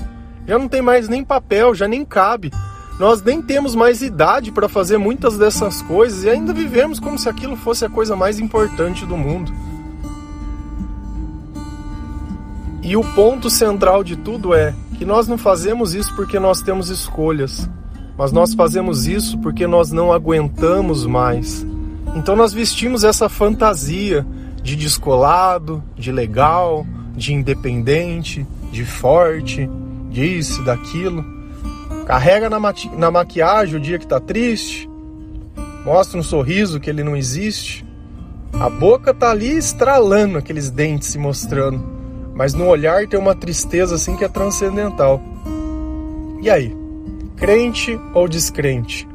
já 0.46 0.60
não 0.60 0.68
tem 0.68 0.84
mais 0.84 1.10
nem 1.10 1.24
papel, 1.24 1.74
já 1.74 1.88
nem 1.88 2.06
cabe. 2.06 2.52
Nós 3.00 3.24
nem 3.24 3.42
temos 3.42 3.74
mais 3.74 4.04
idade 4.04 4.52
para 4.52 4.70
fazer 4.70 5.00
muitas 5.00 5.36
dessas 5.36 5.82
coisas 5.82 6.24
e 6.24 6.30
ainda 6.30 6.54
vivemos 6.54 7.00
como 7.00 7.18
se 7.18 7.28
aquilo 7.28 7.58
fosse 7.58 7.84
a 7.84 7.90
coisa 7.90 8.16
mais 8.16 8.38
importante 8.38 9.04
do 9.04 9.18
mundo. 9.18 9.52
E 12.84 12.96
o 12.96 13.04
ponto 13.16 13.50
central 13.50 14.04
de 14.04 14.16
tudo 14.16 14.54
é 14.54 14.76
que 15.04 15.08
nós 15.08 15.28
não 15.28 15.38
fazemos 15.38 15.94
isso 15.94 16.16
porque 16.16 16.40
nós 16.40 16.62
temos 16.62 16.90
escolhas, 16.90 17.70
mas 18.18 18.32
nós 18.32 18.54
fazemos 18.54 19.06
isso 19.06 19.38
porque 19.40 19.68
nós 19.68 19.92
não 19.92 20.14
aguentamos 20.14 21.06
mais. 21.06 21.68
Então 22.16 22.38
nós 22.38 22.54
vestimos 22.54 23.04
essa 23.04 23.28
fantasia 23.28 24.26
de 24.62 24.78
descolado, 24.78 25.84
de 25.98 26.10
legal, 26.10 26.88
de 27.18 27.34
independente, 27.34 28.48
de 28.72 28.86
forte, 28.86 29.70
disso, 30.10 30.64
daquilo. 30.64 31.26
Carrega 32.06 32.50
na, 32.50 32.58
maqui 32.58 32.90
na 32.96 33.12
maquiagem 33.12 33.76
o 33.76 33.82
dia 33.82 34.00
que 34.00 34.08
tá 34.08 34.22
triste, 34.22 34.90
mostra 35.84 36.18
um 36.18 36.24
sorriso 36.24 36.80
que 36.80 36.90
ele 36.90 37.04
não 37.04 37.14
existe. 37.14 37.86
A 38.54 38.70
boca 38.70 39.14
tá 39.14 39.32
ali 39.32 39.58
estralando, 39.58 40.38
aqueles 40.38 40.70
dentes 40.70 41.10
se 41.10 41.18
mostrando 41.18 41.93
mas 42.34 42.54
no 42.54 42.68
olhar 42.68 43.08
tem 43.08 43.20
uma 43.20 43.36
tristeza 43.36 43.96
assim 43.96 44.16
que 44.16 44.24
é 44.24 44.28
transcendental. 44.28 45.22
E 46.42 46.50
aí? 46.50 46.76
Crente 47.36 48.00
ou 48.14 48.28
descrente? 48.28 49.08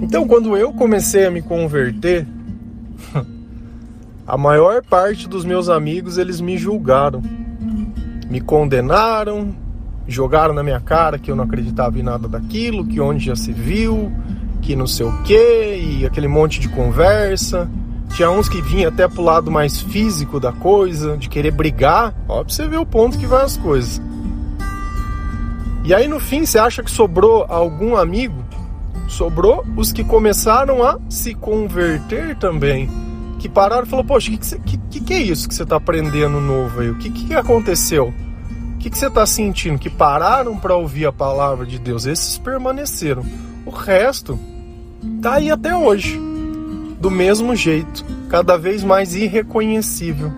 Então, 0.00 0.26
quando 0.26 0.56
eu 0.56 0.72
comecei 0.72 1.26
a 1.26 1.30
me 1.30 1.42
converter, 1.42 2.26
a 4.26 4.36
maior 4.36 4.82
parte 4.82 5.28
dos 5.28 5.44
meus 5.44 5.68
amigos 5.68 6.18
eles 6.18 6.40
me 6.40 6.56
julgaram, 6.56 7.22
me 8.30 8.40
condenaram, 8.40 9.54
jogaram 10.06 10.54
na 10.54 10.62
minha 10.62 10.80
cara 10.80 11.18
que 11.18 11.30
eu 11.30 11.36
não 11.36 11.44
acreditava 11.44 11.98
em 11.98 12.02
nada 12.02 12.28
daquilo, 12.28 12.86
que 12.86 13.00
onde 13.00 13.24
já 13.24 13.34
se 13.34 13.52
viu, 13.52 14.12
que 14.62 14.76
não 14.76 14.86
sei 14.86 15.06
o 15.06 15.22
que, 15.22 15.76
e 15.76 16.06
aquele 16.06 16.28
monte 16.28 16.60
de 16.60 16.68
conversa. 16.68 17.68
Tinha 18.14 18.30
uns 18.30 18.48
que 18.48 18.62
vinham 18.62 18.88
até 18.88 19.06
pro 19.06 19.22
lado 19.22 19.50
mais 19.50 19.80
físico 19.80 20.40
da 20.40 20.52
coisa, 20.52 21.16
de 21.16 21.28
querer 21.28 21.50
brigar. 21.50 22.14
Ó, 22.28 22.42
pra 22.42 22.52
você 22.52 22.66
ver 22.66 22.78
o 22.78 22.86
ponto 22.86 23.18
que 23.18 23.26
vai 23.26 23.44
as 23.44 23.56
coisas. 23.56 24.00
E 25.84 25.94
aí 25.94 26.08
no 26.08 26.18
fim, 26.18 26.44
você 26.44 26.58
acha 26.58 26.82
que 26.82 26.90
sobrou 26.90 27.44
algum 27.48 27.96
amigo? 27.96 28.44
Sobrou 29.08 29.64
os 29.76 29.92
que 29.92 30.02
começaram 30.02 30.82
a 30.82 30.98
se 31.08 31.34
converter 31.34 32.36
também. 32.36 32.90
Que 33.38 33.48
pararam 33.48 33.84
e 33.84 33.86
falaram, 33.86 34.08
poxa, 34.08 34.30
o 34.32 34.38
que, 34.38 34.58
que, 34.58 34.78
que, 34.78 35.00
que, 35.00 35.14
é 35.14 35.22
isso 35.22 35.48
que 35.48 35.54
você 35.54 35.62
está 35.62 35.76
aprendendo 35.76 36.40
novo 36.40 36.80
aí? 36.80 36.90
O 36.90 36.96
que, 36.96 37.10
que 37.10 37.34
aconteceu? 37.34 38.12
O 38.74 38.78
que, 38.78 38.90
que 38.90 38.98
você 38.98 39.06
está 39.06 39.24
sentindo? 39.26 39.78
Que 39.78 39.90
pararam 39.90 40.56
para 40.56 40.74
ouvir 40.74 41.06
a 41.06 41.12
palavra 41.12 41.66
de 41.66 41.78
Deus. 41.78 42.06
Esses 42.06 42.38
permaneceram. 42.38 43.24
O 43.64 43.70
resto 43.70 44.38
tá 45.20 45.34
aí 45.34 45.50
até 45.50 45.76
hoje 45.76 46.20
do 47.00 47.10
mesmo 47.10 47.54
jeito, 47.54 48.04
cada 48.28 48.56
vez 48.56 48.82
mais 48.82 49.14
irreconhecível. 49.14 50.32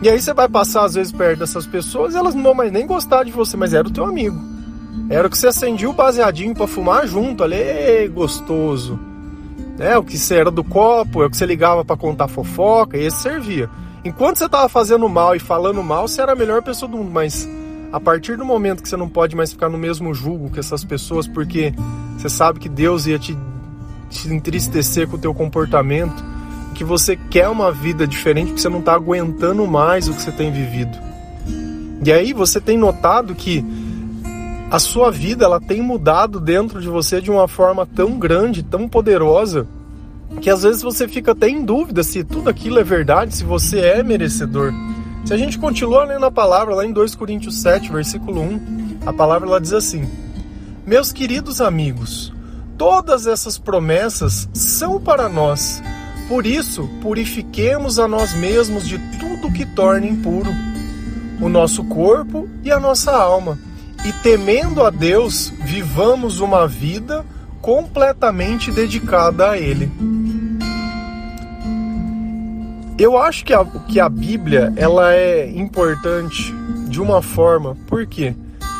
E 0.00 0.08
aí 0.08 0.20
você 0.20 0.32
vai 0.32 0.48
passar 0.48 0.84
às 0.84 0.94
vezes 0.94 1.12
perto 1.12 1.40
dessas 1.40 1.66
pessoas 1.66 2.14
elas 2.14 2.34
não 2.34 2.42
vão 2.42 2.54
mais 2.54 2.70
nem 2.70 2.86
gostar 2.86 3.24
de 3.24 3.32
você, 3.32 3.56
mas 3.56 3.74
era 3.74 3.86
o 3.86 3.90
teu 3.90 4.04
amigo. 4.04 4.38
Era 5.10 5.26
o 5.26 5.30
que 5.30 5.38
você 5.38 5.48
acendia 5.48 5.88
o 5.88 5.92
baseadinho 5.92 6.54
para 6.54 6.66
fumar 6.66 7.06
junto 7.06 7.42
ali, 7.42 8.08
gostoso. 8.12 8.98
É, 9.78 9.96
o 9.96 10.02
que 10.02 10.18
você 10.18 10.36
era 10.36 10.50
do 10.50 10.64
copo, 10.64 11.22
é 11.22 11.26
o 11.26 11.30
que 11.30 11.36
você 11.36 11.46
ligava 11.46 11.84
para 11.84 11.96
contar 11.96 12.28
fofoca, 12.28 12.96
e 12.96 13.04
esse 13.04 13.18
servia. 13.18 13.70
Enquanto 14.04 14.36
você 14.36 14.46
estava 14.46 14.68
fazendo 14.68 15.08
mal 15.08 15.34
e 15.34 15.38
falando 15.38 15.82
mal, 15.82 16.06
você 16.06 16.20
era 16.20 16.32
a 16.32 16.36
melhor 16.36 16.62
pessoa 16.62 16.90
do 16.90 16.98
mundo, 16.98 17.10
mas 17.10 17.48
a 17.92 18.00
partir 18.00 18.36
do 18.36 18.44
momento 18.44 18.82
que 18.82 18.88
você 18.88 18.96
não 18.96 19.08
pode 19.08 19.34
mais 19.34 19.52
ficar 19.52 19.68
no 19.68 19.78
mesmo 19.78 20.12
julgo 20.12 20.50
que 20.50 20.60
essas 20.60 20.84
pessoas, 20.84 21.26
porque 21.26 21.72
você 22.16 22.28
sabe 22.28 22.58
que 22.58 22.68
Deus 22.68 23.06
ia 23.06 23.18
te, 23.18 23.36
te 24.08 24.28
entristecer 24.32 25.08
com 25.08 25.16
o 25.16 25.18
teu 25.18 25.34
comportamento, 25.34 26.24
que 26.74 26.84
você 26.84 27.16
quer 27.16 27.48
uma 27.48 27.72
vida 27.72 28.06
diferente, 28.06 28.48
porque 28.48 28.62
você 28.62 28.68
não 28.68 28.80
está 28.80 28.94
aguentando 28.94 29.66
mais 29.66 30.08
o 30.08 30.14
que 30.14 30.22
você 30.22 30.32
tem 30.32 30.52
vivido. 30.52 30.96
E 32.04 32.12
aí 32.12 32.32
você 32.32 32.60
tem 32.60 32.78
notado 32.78 33.34
que 33.34 33.64
a 34.70 34.78
sua 34.78 35.10
vida 35.10 35.44
ela 35.44 35.60
tem 35.60 35.80
mudado 35.80 36.38
dentro 36.38 36.80
de 36.80 36.88
você 36.88 37.20
de 37.20 37.30
uma 37.30 37.48
forma 37.48 37.86
tão 37.86 38.18
grande, 38.18 38.62
tão 38.62 38.88
poderosa, 38.88 39.66
que 40.40 40.50
às 40.50 40.62
vezes 40.62 40.82
você 40.82 41.08
fica 41.08 41.32
até 41.32 41.48
em 41.48 41.64
dúvida 41.64 42.02
se 42.02 42.22
tudo 42.22 42.50
aquilo 42.50 42.78
é 42.78 42.84
verdade, 42.84 43.34
se 43.34 43.44
você 43.44 43.80
é 43.80 44.02
merecedor. 44.02 44.72
Se 45.24 45.34
a 45.34 45.36
gente 45.36 45.58
continua 45.58 46.04
lendo 46.04 46.24
a 46.24 46.30
palavra 46.30 46.74
lá 46.74 46.86
em 46.86 46.92
2 46.92 47.14
Coríntios 47.14 47.60
7, 47.60 47.90
versículo 47.90 48.40
1, 48.40 48.98
a 49.06 49.12
palavra 49.12 49.48
ela 49.48 49.60
diz 49.60 49.72
assim: 49.72 50.08
Meus 50.86 51.12
queridos 51.12 51.60
amigos, 51.60 52.32
todas 52.78 53.26
essas 53.26 53.58
promessas 53.58 54.48
são 54.54 55.00
para 55.00 55.28
nós. 55.28 55.82
Por 56.28 56.46
isso, 56.46 56.88
purifiquemos 57.02 57.98
a 57.98 58.06
nós 58.06 58.32
mesmos 58.34 58.86
de 58.86 58.98
tudo 59.18 59.52
que 59.52 59.66
torna 59.66 60.06
impuro 60.06 60.50
o 61.40 61.48
nosso 61.48 61.84
corpo 61.84 62.48
e 62.62 62.70
a 62.70 62.78
nossa 62.78 63.12
alma. 63.12 63.58
E 64.04 64.12
temendo 64.22 64.84
a 64.84 64.90
Deus, 64.90 65.52
vivamos 65.60 66.40
uma 66.40 66.66
vida 66.68 67.26
completamente 67.60 68.70
dedicada 68.70 69.50
a 69.50 69.58
Ele. 69.58 69.90
Eu 72.98 73.16
acho 73.16 73.44
que 73.44 73.52
a, 73.52 73.64
que 73.64 74.00
a 74.00 74.08
Bíblia 74.08 74.72
ela 74.76 75.14
é 75.14 75.50
importante 75.50 76.52
de 76.88 77.00
uma 77.00 77.22
forma, 77.22 77.76
porque 77.86 78.34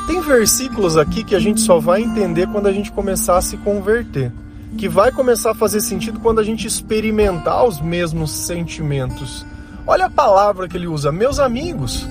tem 0.08 0.22
versículos 0.22 0.96
aqui 0.96 1.22
que 1.22 1.36
a 1.36 1.38
gente 1.38 1.60
só 1.60 1.78
vai 1.78 2.00
entender 2.00 2.48
quando 2.48 2.66
a 2.66 2.72
gente 2.72 2.90
começar 2.90 3.36
a 3.36 3.42
se 3.42 3.58
converter, 3.58 4.32
que 4.78 4.88
vai 4.88 5.12
começar 5.12 5.50
a 5.50 5.54
fazer 5.54 5.82
sentido 5.82 6.18
quando 6.18 6.38
a 6.38 6.42
gente 6.42 6.66
experimentar 6.66 7.62
os 7.66 7.78
mesmos 7.78 8.30
sentimentos. 8.30 9.44
Olha 9.86 10.06
a 10.06 10.10
palavra 10.10 10.66
que 10.66 10.78
ele 10.78 10.86
usa, 10.86 11.12
meus 11.12 11.38
amigos. 11.38 12.08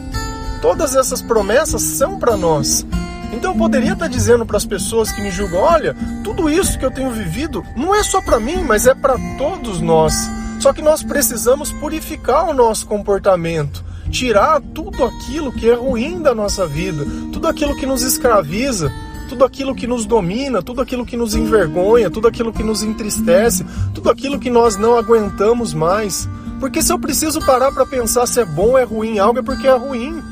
Todas 0.62 0.96
essas 0.96 1.24
promessas 1.24 1.82
são 1.82 2.20
para 2.20 2.38
nós. 2.38 2.86
Então 3.34 3.54
eu 3.54 3.58
poderia 3.58 3.94
estar 3.94 4.08
dizendo 4.08 4.46
para 4.46 4.58
as 4.58 4.66
pessoas 4.66 5.12
que 5.12 5.22
me 5.22 5.32
julgam, 5.32 5.60
olha, 5.60 5.96
tudo 6.24 6.51
isso 6.51 6.77
que 6.77 6.86
eu 6.86 6.92
tenho 6.92 7.10
vivido 7.10 7.66
não 7.75 7.96
é 7.96 8.04
só 8.04 8.22
para 8.22 8.39
mim, 8.39 8.63
mas 8.63 8.86
é 8.86 8.94
para 8.94 9.16
todos 9.39 9.82
nós. 9.82 10.13
Só 10.60 10.72
que 10.72 10.84
nós 10.84 11.01
precisamos 11.01 11.72
purificar 11.72 12.48
o 12.48 12.54
nosso 12.54 12.86
comportamento, 12.86 13.84
tirar 14.08 14.62
tudo 14.74 15.04
aquilo 15.04 15.52
que 15.52 15.70
é 15.70 15.74
ruim 15.74 16.22
da 16.22 16.34
nossa 16.34 16.66
vida, 16.66 17.06
tudo 17.32 17.48
aquilo 17.48 17.76
que 17.76 17.86
nos 17.86 18.02
escraviza, 18.02 18.92
tudo 19.28 19.44
aquilo 19.44 19.76
que 19.76 19.86
nos 19.86 20.06
domina, 20.06 20.62
tudo 20.62 20.82
aquilo 20.82 21.06
que 21.06 21.18
nos 21.18 21.36
envergonha, 21.36 22.10
tudo 22.10 22.28
aquilo 22.28 22.54
que 22.54 22.64
nos 22.64 22.82
entristece, 22.82 23.66
tudo 23.94 24.10
aquilo 24.10 24.40
que 24.40 24.50
nós 24.50 24.78
não 24.78 24.98
aguentamos 24.98 25.74
mais. 25.74 26.28
Porque 26.60 26.82
se 26.82 26.92
eu 26.92 26.98
preciso 26.98 27.40
parar 27.46 27.72
para 27.72 27.86
pensar 27.86 28.26
se 28.26 28.40
é 28.40 28.46
bom 28.46 28.70
ou 28.70 28.78
é 28.78 28.84
ruim 28.84 29.20
algo, 29.20 29.40
é 29.40 29.44
porque 29.44 29.68
é 29.68 29.76
ruim. 29.76 30.24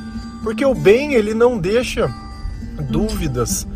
Porque 0.41 0.65
o 0.65 0.73
bem, 0.73 1.13
ele 1.13 1.33
não 1.33 1.57
deixa 1.57 2.11
dúvidas. 2.89 3.67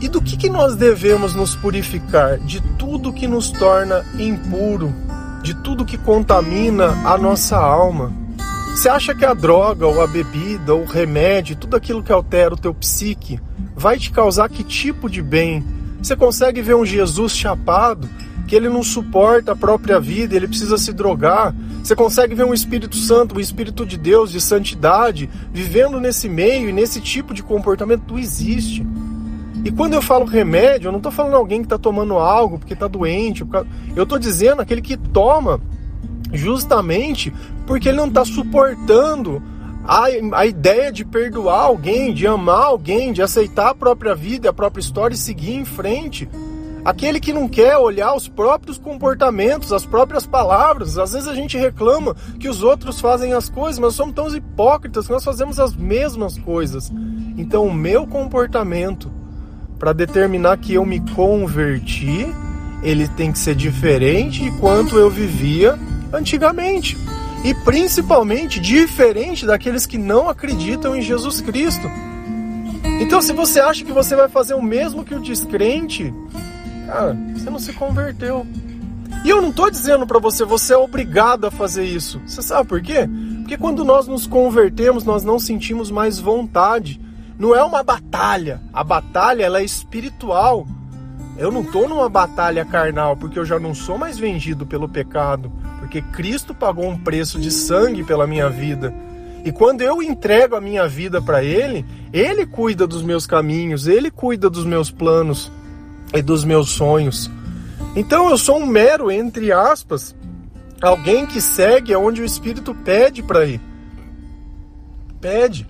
E 0.00 0.08
do 0.08 0.22
que, 0.22 0.36
que 0.36 0.48
nós 0.48 0.76
devemos 0.76 1.34
nos 1.34 1.56
purificar? 1.56 2.38
De 2.38 2.60
tudo 2.78 3.12
que 3.12 3.26
nos 3.26 3.50
torna 3.50 4.04
impuro, 4.18 4.94
de 5.42 5.54
tudo 5.54 5.84
que 5.84 5.98
contamina 5.98 6.86
a 7.04 7.18
nossa 7.18 7.56
alma. 7.56 8.12
Você 8.78 8.88
acha 8.88 9.12
que 9.12 9.24
a 9.24 9.34
droga, 9.34 9.88
ou 9.88 10.00
a 10.00 10.06
bebida, 10.06 10.72
ou 10.72 10.82
o 10.82 10.86
remédio, 10.86 11.56
tudo 11.56 11.74
aquilo 11.74 12.00
que 12.00 12.12
altera 12.12 12.54
o 12.54 12.56
teu 12.56 12.72
psique, 12.72 13.40
vai 13.74 13.98
te 13.98 14.12
causar 14.12 14.48
que 14.48 14.62
tipo 14.62 15.10
de 15.10 15.20
bem? 15.20 15.64
Você 16.00 16.14
consegue 16.14 16.62
ver 16.62 16.76
um 16.76 16.86
Jesus 16.86 17.36
chapado, 17.36 18.08
que 18.46 18.54
ele 18.54 18.68
não 18.68 18.84
suporta 18.84 19.50
a 19.50 19.56
própria 19.56 19.98
vida, 19.98 20.36
ele 20.36 20.46
precisa 20.46 20.78
se 20.78 20.92
drogar. 20.92 21.52
Você 21.82 21.96
consegue 21.96 22.36
ver 22.36 22.44
um 22.44 22.54
Espírito 22.54 22.96
Santo, 22.96 23.34
um 23.34 23.40
Espírito 23.40 23.84
de 23.84 23.98
Deus, 23.98 24.30
de 24.30 24.40
santidade, 24.40 25.28
vivendo 25.52 25.98
nesse 25.98 26.28
meio 26.28 26.68
e 26.68 26.72
nesse 26.72 27.00
tipo 27.00 27.34
de 27.34 27.42
comportamento? 27.42 28.04
Não 28.08 28.16
existe. 28.16 28.86
E 29.64 29.72
quando 29.72 29.94
eu 29.94 30.02
falo 30.02 30.24
remédio, 30.24 30.86
eu 30.86 30.92
não 30.92 31.00
estou 31.00 31.10
falando 31.10 31.34
alguém 31.34 31.62
que 31.62 31.66
está 31.66 31.78
tomando 31.78 32.14
algo 32.16 32.60
porque 32.60 32.74
está 32.74 32.86
doente. 32.86 33.44
Eu 33.96 34.04
estou 34.04 34.20
dizendo 34.20 34.62
aquele 34.62 34.80
que 34.80 34.96
toma 34.96 35.60
justamente 36.32 37.32
porque 37.66 37.88
ele 37.88 37.98
não 37.98 38.08
está 38.08 38.24
suportando 38.24 39.42
a, 39.84 40.04
a 40.34 40.46
ideia 40.46 40.92
de 40.92 41.04
perdoar 41.04 41.62
alguém, 41.62 42.12
de 42.12 42.26
amar 42.26 42.66
alguém, 42.66 43.12
de 43.12 43.22
aceitar 43.22 43.70
a 43.70 43.74
própria 43.74 44.14
vida, 44.14 44.50
a 44.50 44.52
própria 44.52 44.80
história 44.80 45.14
e 45.14 45.18
seguir 45.18 45.54
em 45.54 45.64
frente. 45.64 46.28
Aquele 46.84 47.20
que 47.20 47.32
não 47.32 47.48
quer 47.48 47.76
olhar 47.76 48.14
os 48.14 48.28
próprios 48.28 48.78
comportamentos, 48.78 49.72
as 49.72 49.84
próprias 49.84 50.26
palavras. 50.26 50.96
Às 50.96 51.12
vezes 51.12 51.28
a 51.28 51.34
gente 51.34 51.58
reclama 51.58 52.14
que 52.38 52.48
os 52.48 52.62
outros 52.62 53.00
fazem 53.00 53.32
as 53.32 53.48
coisas, 53.48 53.78
mas 53.78 53.94
somos 53.94 54.14
tão 54.14 54.28
hipócritas 54.34 55.06
que 55.06 55.12
nós 55.12 55.24
fazemos 55.24 55.58
as 55.58 55.74
mesmas 55.74 56.38
coisas. 56.38 56.92
Então, 57.36 57.66
o 57.66 57.72
meu 57.72 58.06
comportamento 58.06 59.10
para 59.78 59.92
determinar 59.92 60.58
que 60.58 60.74
eu 60.74 60.84
me 60.84 61.00
converti, 61.14 62.26
ele 62.82 63.06
tem 63.08 63.32
que 63.32 63.38
ser 63.38 63.54
diferente 63.54 64.42
de 64.42 64.50
quanto 64.58 64.96
eu 64.96 65.08
vivia 65.08 65.78
antigamente. 66.12 66.96
E 67.44 67.54
principalmente 67.54 68.60
diferente 68.60 69.46
daqueles 69.46 69.86
que 69.86 69.96
não 69.96 70.28
acreditam 70.28 70.96
em 70.96 71.02
Jesus 71.02 71.40
Cristo. 71.40 71.88
Então, 73.00 73.22
se 73.22 73.32
você 73.32 73.60
acha 73.60 73.84
que 73.84 73.92
você 73.92 74.16
vai 74.16 74.28
fazer 74.28 74.54
o 74.54 74.62
mesmo 74.62 75.04
que 75.04 75.14
o 75.14 75.20
descrente, 75.20 76.12
cara, 76.86 77.16
você 77.32 77.48
não 77.48 77.58
se 77.58 77.72
converteu. 77.72 78.46
E 79.24 79.30
eu 79.30 79.40
não 79.40 79.50
estou 79.50 79.70
dizendo 79.70 80.06
para 80.06 80.18
você, 80.18 80.44
você 80.44 80.74
é 80.74 80.76
obrigado 80.76 81.46
a 81.46 81.50
fazer 81.50 81.84
isso. 81.84 82.20
Você 82.26 82.42
sabe 82.42 82.68
por 82.68 82.80
quê? 82.80 83.08
Porque 83.38 83.56
quando 83.56 83.84
nós 83.84 84.06
nos 84.06 84.26
convertemos, 84.26 85.04
nós 85.04 85.22
não 85.22 85.38
sentimos 85.38 85.90
mais 85.90 86.18
vontade 86.18 87.00
não 87.38 87.54
é 87.54 87.62
uma 87.62 87.84
batalha. 87.84 88.60
A 88.72 88.82
batalha 88.82 89.44
ela 89.44 89.60
é 89.60 89.64
espiritual. 89.64 90.66
Eu 91.36 91.52
não 91.52 91.60
estou 91.62 91.88
numa 91.88 92.08
batalha 92.08 92.64
carnal 92.64 93.16
porque 93.16 93.38
eu 93.38 93.44
já 93.44 93.60
não 93.60 93.72
sou 93.72 93.96
mais 93.96 94.18
vendido 94.18 94.66
pelo 94.66 94.88
pecado, 94.88 95.52
porque 95.78 96.02
Cristo 96.02 96.54
pagou 96.54 96.88
um 96.88 96.98
preço 96.98 97.38
de 97.38 97.50
sangue 97.50 98.04
pela 98.04 98.26
minha 98.26 98.48
vida. 98.48 98.92
E 99.44 99.52
quando 99.52 99.82
eu 99.82 100.02
entrego 100.02 100.56
a 100.56 100.60
minha 100.60 100.86
vida 100.88 101.22
para 101.22 101.42
Ele, 101.42 101.84
Ele 102.12 102.44
cuida 102.44 102.86
dos 102.86 103.02
meus 103.02 103.26
caminhos, 103.26 103.86
Ele 103.86 104.10
cuida 104.10 104.50
dos 104.50 104.64
meus 104.64 104.90
planos 104.90 105.50
e 106.12 106.20
dos 106.20 106.44
meus 106.44 106.70
sonhos. 106.70 107.30
Então 107.94 108.28
eu 108.28 108.36
sou 108.36 108.58
um 108.58 108.66
mero, 108.66 109.10
entre 109.10 109.52
aspas, 109.52 110.14
alguém 110.82 111.26
que 111.26 111.40
segue 111.40 111.94
aonde 111.94 112.20
o 112.20 112.24
Espírito 112.24 112.74
pede 112.74 113.22
para 113.22 113.46
ir. 113.46 113.60
Pede 115.20 115.66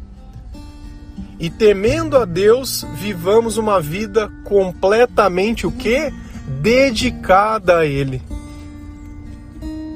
e 1.40 1.48
temendo 1.48 2.16
a 2.16 2.24
Deus, 2.24 2.84
vivamos 2.94 3.56
uma 3.56 3.80
vida 3.80 4.28
completamente 4.42 5.66
o 5.66 5.72
que? 5.72 6.12
Dedicada 6.60 7.78
a 7.78 7.86
Ele. 7.86 8.20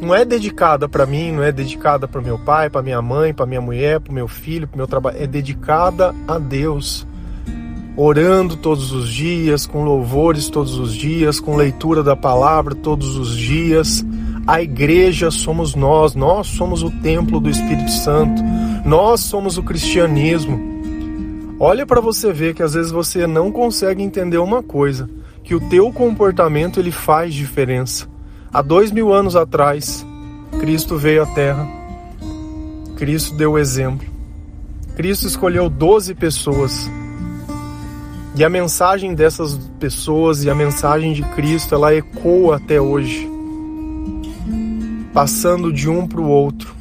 Não 0.03 0.13
é 0.13 0.25
dedicada 0.25 0.89
para 0.89 1.07
mim, 1.07 1.31
não 1.31 1.45
é 1.45 1.53
dedicada 1.53 2.09
para 2.09 2.21
meu 2.21 2.37
pai, 2.37 2.69
para 2.69 2.83
minha 2.83 3.01
mãe, 3.01 3.33
para 3.33 3.47
minha 3.47 3.61
mulher, 3.61 4.01
para 4.01 4.13
meu 4.13 4.27
filho, 4.27 4.67
para 4.67 4.77
meu 4.77 4.89
trabalho, 4.89 5.17
é 5.17 5.29
dedicada 5.29 6.13
a 6.27 6.41
Deus. 6.41 7.07
Orando 7.97 8.57
todos 8.57 8.91
os 8.91 9.09
dias, 9.09 9.65
com 9.65 9.85
louvores 9.85 10.49
todos 10.49 10.77
os 10.77 10.93
dias, 10.93 11.39
com 11.39 11.55
leitura 11.55 12.03
da 12.03 12.17
palavra 12.17 12.75
todos 12.75 13.17
os 13.17 13.37
dias. 13.37 14.05
A 14.45 14.61
igreja 14.61 15.31
somos 15.31 15.77
nós, 15.77 16.17
nós 16.17 16.49
somos 16.49 16.83
o 16.83 16.91
templo 17.01 17.39
do 17.39 17.49
Espírito 17.49 17.93
Santo, 17.93 18.43
nós 18.85 19.21
somos 19.21 19.57
o 19.57 19.63
cristianismo. 19.63 20.59
Olha 21.61 21.87
para 21.87 22.01
você 22.01 22.33
ver 22.33 22.55
que 22.55 22.63
às 22.65 22.75
vezes 22.75 22.91
você 22.91 23.25
não 23.25 23.53
consegue 23.53 24.03
entender 24.03 24.39
uma 24.39 24.65
coisa, 24.65 25.09
que 25.45 25.55
o 25.55 25.61
teu 25.69 25.93
comportamento 25.93 26.81
ele 26.81 26.91
faz 26.91 27.33
diferença. 27.33 28.11
Há 28.55 28.61
dois 28.61 28.93
mil 28.93 29.15
anos 29.15 29.35
atrás, 29.35 30.05
Cristo 30.61 30.99
veio 30.99 31.23
à 31.23 31.27
Terra, 31.27 31.67
Cristo 32.97 33.35
deu 33.35 33.53
o 33.53 33.59
exemplo, 33.59 34.07
Cristo 34.95 35.27
escolheu 35.27 35.71
doze 35.71 36.15
pessoas. 36.15 36.87
E 38.35 38.45
a 38.45 38.51
mensagem 38.51 39.15
dessas 39.15 39.57
pessoas 39.81 40.45
e 40.45 40.51
a 40.51 40.55
mensagem 40.55 41.15
de 41.15 41.23
Cristo 41.35 41.75
ela 41.75 41.95
ecoa 41.95 42.57
até 42.57 42.79
hoje, 42.79 43.27
passando 45.15 45.73
de 45.73 45.89
um 45.89 46.07
para 46.07 46.21
o 46.21 46.29
outro, 46.29 46.75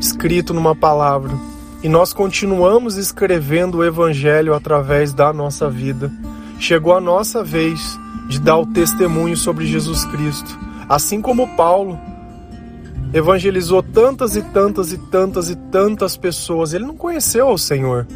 escrito 0.00 0.54
numa 0.54 0.76
palavra. 0.76 1.32
E 1.82 1.88
nós 1.88 2.12
continuamos 2.12 2.96
escrevendo 2.96 3.78
o 3.78 3.84
Evangelho 3.84 4.54
através 4.54 5.12
da 5.12 5.32
nossa 5.32 5.68
vida. 5.68 6.12
Chegou 6.60 6.96
a 6.96 7.00
nossa 7.00 7.42
vez 7.42 7.98
de 8.30 8.40
dar 8.40 8.58
o 8.58 8.66
testemunho 8.66 9.36
sobre 9.36 9.66
Jesus 9.66 10.04
Cristo. 10.04 10.56
Assim 10.88 11.20
como 11.20 11.56
Paulo, 11.56 11.98
evangelizou 13.12 13.82
tantas 13.82 14.36
e 14.36 14.42
tantas 14.42 14.92
e 14.92 14.98
tantas 14.98 15.50
e 15.50 15.56
tantas 15.56 16.16
pessoas. 16.16 16.72
Ele 16.72 16.86
não 16.86 16.96
conheceu 16.96 17.48
o 17.48 17.58
Senhor. 17.58 18.06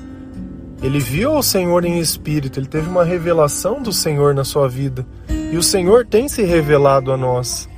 Ele 0.81 1.01
viu 1.01 1.33
o 1.33 1.43
Senhor 1.43 1.85
em 1.85 1.99
espírito, 1.99 2.61
ele 2.61 2.67
teve 2.67 2.89
uma 2.89 3.05
revelação 3.05 3.83
do 3.83 3.93
Senhor 3.93 4.35
na 4.35 4.45
sua 4.45 4.69
vida. 4.69 5.05
E 5.29 5.57
o 5.57 5.63
Senhor 5.63 6.07
tem 6.07 6.29
se 6.29 6.43
revelado 6.43 7.11
a 7.11 7.17
nós. 7.17 7.69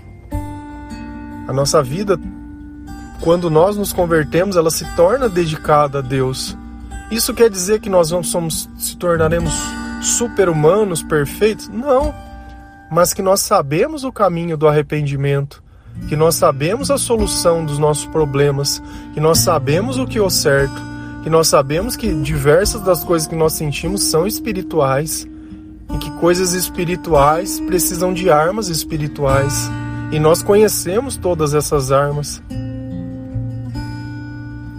A 1.49 1.53
nossa 1.53 1.83
vida, 1.83 2.19
quando 3.21 3.49
nós 3.49 3.77
nos 3.77 3.95
convertemos, 3.95 4.57
ela 4.57 4.71
se 4.71 4.85
torna 4.95 5.29
dedicada 5.29 6.01
a 6.01 6.03
Deus. 6.03 6.57
Isso 7.11 7.33
quer 7.33 7.49
dizer 7.49 7.81
que 7.81 7.89
nós 7.89 8.11
vamos 8.11 8.29
somos, 8.29 8.69
se 8.79 8.97
tornaremos 8.97 9.53
super-humanos, 10.03 11.03
perfeitos? 11.03 11.69
Não. 11.69 12.26
Mas 12.91 13.13
que 13.13 13.23
nós 13.23 13.41
sabemos 13.41 14.05
o 14.05 14.13
caminho 14.13 14.57
do 14.57 14.69
arrependimento, 14.69 15.63
que 16.09 16.17
nós 16.17 16.35
sabemos 16.35 16.91
a 16.91 16.99
solução 16.99 17.65
dos 17.65 17.79
nossos 17.79 18.07
problemas, 18.07 18.83
que 19.15 19.21
nós 19.21 19.39
sabemos 19.39 19.99
o 19.99 20.07
que 20.07 20.19
é 20.19 20.23
o 20.23 20.31
certo, 20.31 20.81
que 21.23 21.31
nós 21.31 21.49
sabemos 21.49 21.97
que 21.97 22.15
diversas 22.15 22.81
das 22.83 23.03
coisas 23.03 23.27
que 23.27 23.35
nós 23.35 23.55
sentimos 23.55 24.05
são 24.05 24.27
espirituais 24.27 25.27
e 25.93 25.99
que 25.99 26.11
coisas 26.13 26.53
espirituais 26.53 27.59
precisam 27.61 28.15
de 28.15 28.31
armas 28.31 28.69
espirituais. 28.69 29.69
E 30.13 30.21
nós 30.21 30.43
conhecemos 30.43 31.17
todas 31.17 31.55
essas 31.55 31.91
armas. 31.91 32.41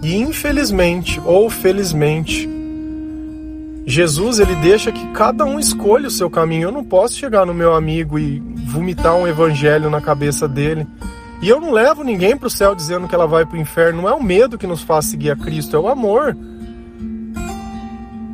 E 0.02 0.16
infelizmente 0.16 1.20
ou 1.24 1.50
felizmente, 1.50 2.48
Jesus 3.88 4.38
ele 4.38 4.54
deixa 4.56 4.92
que 4.92 5.06
cada 5.12 5.46
um 5.46 5.58
escolha 5.58 6.08
o 6.08 6.10
seu 6.10 6.28
caminho. 6.28 6.64
Eu 6.64 6.72
não 6.72 6.84
posso 6.84 7.14
chegar 7.14 7.46
no 7.46 7.54
meu 7.54 7.74
amigo 7.74 8.18
e 8.18 8.38
vomitar 8.66 9.16
um 9.16 9.26
evangelho 9.26 9.88
na 9.88 9.98
cabeça 9.98 10.46
dele. 10.46 10.86
E 11.40 11.48
eu 11.48 11.58
não 11.58 11.72
levo 11.72 12.04
ninguém 12.04 12.36
para 12.36 12.48
o 12.48 12.50
céu 12.50 12.74
dizendo 12.74 13.08
que 13.08 13.14
ela 13.14 13.26
vai 13.26 13.46
para 13.46 13.56
o 13.56 13.60
inferno. 13.60 14.02
Não 14.02 14.08
é 14.10 14.12
o 14.12 14.22
medo 14.22 14.58
que 14.58 14.66
nos 14.66 14.82
faz 14.82 15.06
seguir 15.06 15.30
a 15.30 15.36
Cristo, 15.36 15.74
é 15.74 15.78
o 15.78 15.88
amor. 15.88 16.36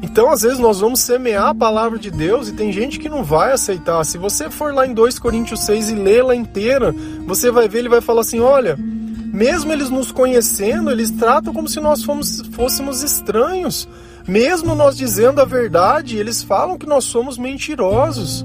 Então, 0.02 0.28
às 0.28 0.42
vezes, 0.42 0.58
nós 0.58 0.80
vamos 0.80 0.98
semear 0.98 1.50
a 1.50 1.54
palavra 1.54 2.00
de 2.00 2.10
Deus 2.10 2.48
e 2.48 2.52
tem 2.52 2.72
gente 2.72 2.98
que 2.98 3.08
não 3.08 3.22
vai 3.22 3.52
aceitar. 3.52 4.02
Se 4.04 4.18
você 4.18 4.50
for 4.50 4.74
lá 4.74 4.84
em 4.84 4.92
2 4.92 5.20
Coríntios 5.20 5.60
6 5.60 5.90
e 5.90 5.94
lê-la 5.94 6.34
inteira, 6.34 6.92
você 7.28 7.52
vai 7.52 7.68
ver, 7.68 7.78
ele 7.78 7.88
vai 7.88 8.00
falar 8.00 8.22
assim: 8.22 8.40
olha, 8.40 8.76
mesmo 8.76 9.72
eles 9.72 9.88
nos 9.88 10.10
conhecendo, 10.10 10.90
eles 10.90 11.12
tratam 11.12 11.54
como 11.54 11.68
se 11.68 11.78
nós 11.78 12.02
fomos, 12.02 12.42
fôssemos 12.52 13.04
estranhos. 13.04 13.88
Mesmo 14.26 14.74
nós 14.74 14.96
dizendo 14.96 15.40
a 15.40 15.44
verdade, 15.44 16.16
eles 16.16 16.42
falam 16.42 16.78
que 16.78 16.86
nós 16.86 17.04
somos 17.04 17.36
mentirosos. 17.36 18.44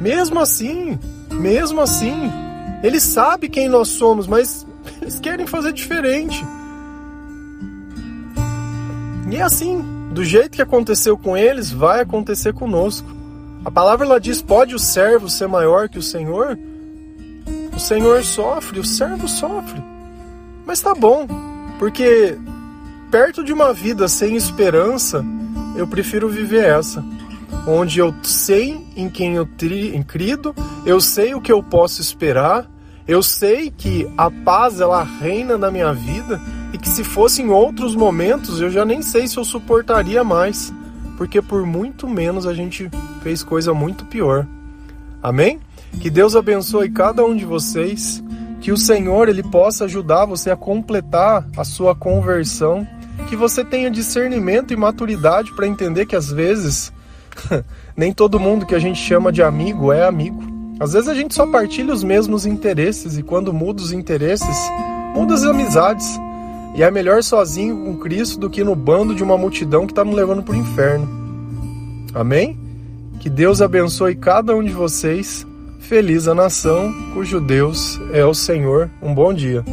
Mesmo 0.00 0.40
assim, 0.40 0.98
mesmo 1.30 1.80
assim, 1.80 2.30
eles 2.82 3.02
sabem 3.02 3.50
quem 3.50 3.68
nós 3.68 3.88
somos, 3.88 4.26
mas 4.26 4.66
eles 5.02 5.20
querem 5.20 5.46
fazer 5.46 5.72
diferente. 5.72 6.42
E 9.30 9.36
é 9.36 9.42
assim, 9.42 9.84
do 10.12 10.24
jeito 10.24 10.52
que 10.56 10.62
aconteceu 10.62 11.18
com 11.18 11.36
eles, 11.36 11.70
vai 11.70 12.00
acontecer 12.00 12.54
conosco. 12.54 13.08
A 13.64 13.70
palavra 13.70 14.06
ela 14.06 14.18
diz: 14.18 14.40
pode 14.40 14.74
o 14.74 14.78
servo 14.78 15.28
ser 15.28 15.48
maior 15.48 15.88
que 15.88 15.98
o 15.98 16.02
Senhor? 16.02 16.58
O 17.76 17.78
Senhor 17.78 18.24
sofre, 18.24 18.80
o 18.80 18.84
servo 18.84 19.28
sofre. 19.28 19.82
Mas 20.64 20.80
tá 20.80 20.94
bom, 20.94 21.26
porque 21.78 22.38
perto 23.10 23.42
de 23.42 23.52
uma 23.52 23.72
vida 23.72 24.06
sem 24.08 24.36
esperança, 24.36 25.24
eu 25.76 25.86
prefiro 25.86 26.28
viver 26.28 26.64
essa, 26.64 27.04
onde 27.66 27.98
eu 27.98 28.14
sei 28.22 28.86
em 28.96 29.08
quem 29.08 29.34
eu 29.34 29.46
tri, 29.46 30.02
crido, 30.06 30.54
eu 30.84 31.00
sei 31.00 31.34
o 31.34 31.40
que 31.40 31.52
eu 31.52 31.62
posso 31.62 32.00
esperar, 32.00 32.68
eu 33.06 33.22
sei 33.22 33.70
que 33.70 34.06
a 34.16 34.30
paz 34.30 34.80
ela 34.80 35.02
reina 35.02 35.56
na 35.56 35.70
minha 35.70 35.92
vida 35.92 36.40
e 36.72 36.78
que 36.78 36.88
se 36.88 37.02
fosse 37.02 37.40
em 37.40 37.48
outros 37.48 37.96
momentos 37.96 38.60
eu 38.60 38.70
já 38.70 38.84
nem 38.84 39.00
sei 39.00 39.26
se 39.26 39.38
eu 39.38 39.44
suportaria 39.44 40.22
mais, 40.22 40.72
porque 41.16 41.40
por 41.40 41.64
muito 41.64 42.06
menos 42.06 42.46
a 42.46 42.52
gente 42.52 42.90
fez 43.22 43.42
coisa 43.42 43.72
muito 43.72 44.04
pior. 44.04 44.46
Amém? 45.22 45.58
Que 46.00 46.10
Deus 46.10 46.36
abençoe 46.36 46.90
cada 46.90 47.24
um 47.24 47.34
de 47.34 47.46
vocês, 47.46 48.22
que 48.60 48.70
o 48.70 48.76
Senhor 48.76 49.28
ele 49.28 49.42
possa 49.42 49.86
ajudar 49.86 50.26
você 50.26 50.50
a 50.50 50.56
completar 50.56 51.46
a 51.56 51.64
sua 51.64 51.94
conversão 51.94 52.86
que 53.28 53.36
você 53.36 53.64
tenha 53.64 53.90
discernimento 53.90 54.72
e 54.72 54.76
maturidade 54.76 55.52
para 55.52 55.66
entender 55.66 56.06
que 56.06 56.16
às 56.16 56.30
vezes 56.30 56.92
nem 57.96 58.12
todo 58.12 58.40
mundo 58.40 58.66
que 58.66 58.74
a 58.74 58.78
gente 58.78 58.98
chama 58.98 59.30
de 59.30 59.42
amigo 59.42 59.92
é 59.92 60.04
amigo. 60.04 60.42
Às 60.80 60.92
vezes 60.92 61.08
a 61.08 61.14
gente 61.14 61.34
só 61.34 61.46
partilha 61.46 61.92
os 61.92 62.04
mesmos 62.04 62.46
interesses 62.46 63.18
e 63.18 63.22
quando 63.22 63.52
muda 63.52 63.82
os 63.82 63.92
interesses, 63.92 64.56
muda 65.14 65.34
as 65.34 65.42
amizades. 65.42 66.06
E 66.74 66.82
é 66.82 66.90
melhor 66.90 67.22
sozinho 67.22 67.84
com 67.84 67.96
Cristo 67.96 68.38
do 68.38 68.48
que 68.48 68.62
no 68.62 68.76
bando 68.76 69.14
de 69.14 69.22
uma 69.22 69.36
multidão 69.36 69.86
que 69.86 69.92
está 69.92 70.04
nos 70.04 70.14
levando 70.14 70.42
para 70.42 70.54
o 70.54 70.58
inferno. 70.58 71.08
Amém? 72.14 72.58
Que 73.18 73.28
Deus 73.28 73.60
abençoe 73.60 74.14
cada 74.14 74.54
um 74.54 74.62
de 74.62 74.72
vocês. 74.72 75.46
Feliz 75.80 76.28
a 76.28 76.34
nação 76.34 76.92
cujo 77.14 77.40
Deus 77.40 77.98
é 78.12 78.24
o 78.24 78.34
Senhor. 78.34 78.90
Um 79.02 79.12
bom 79.12 79.34
dia. 79.34 79.64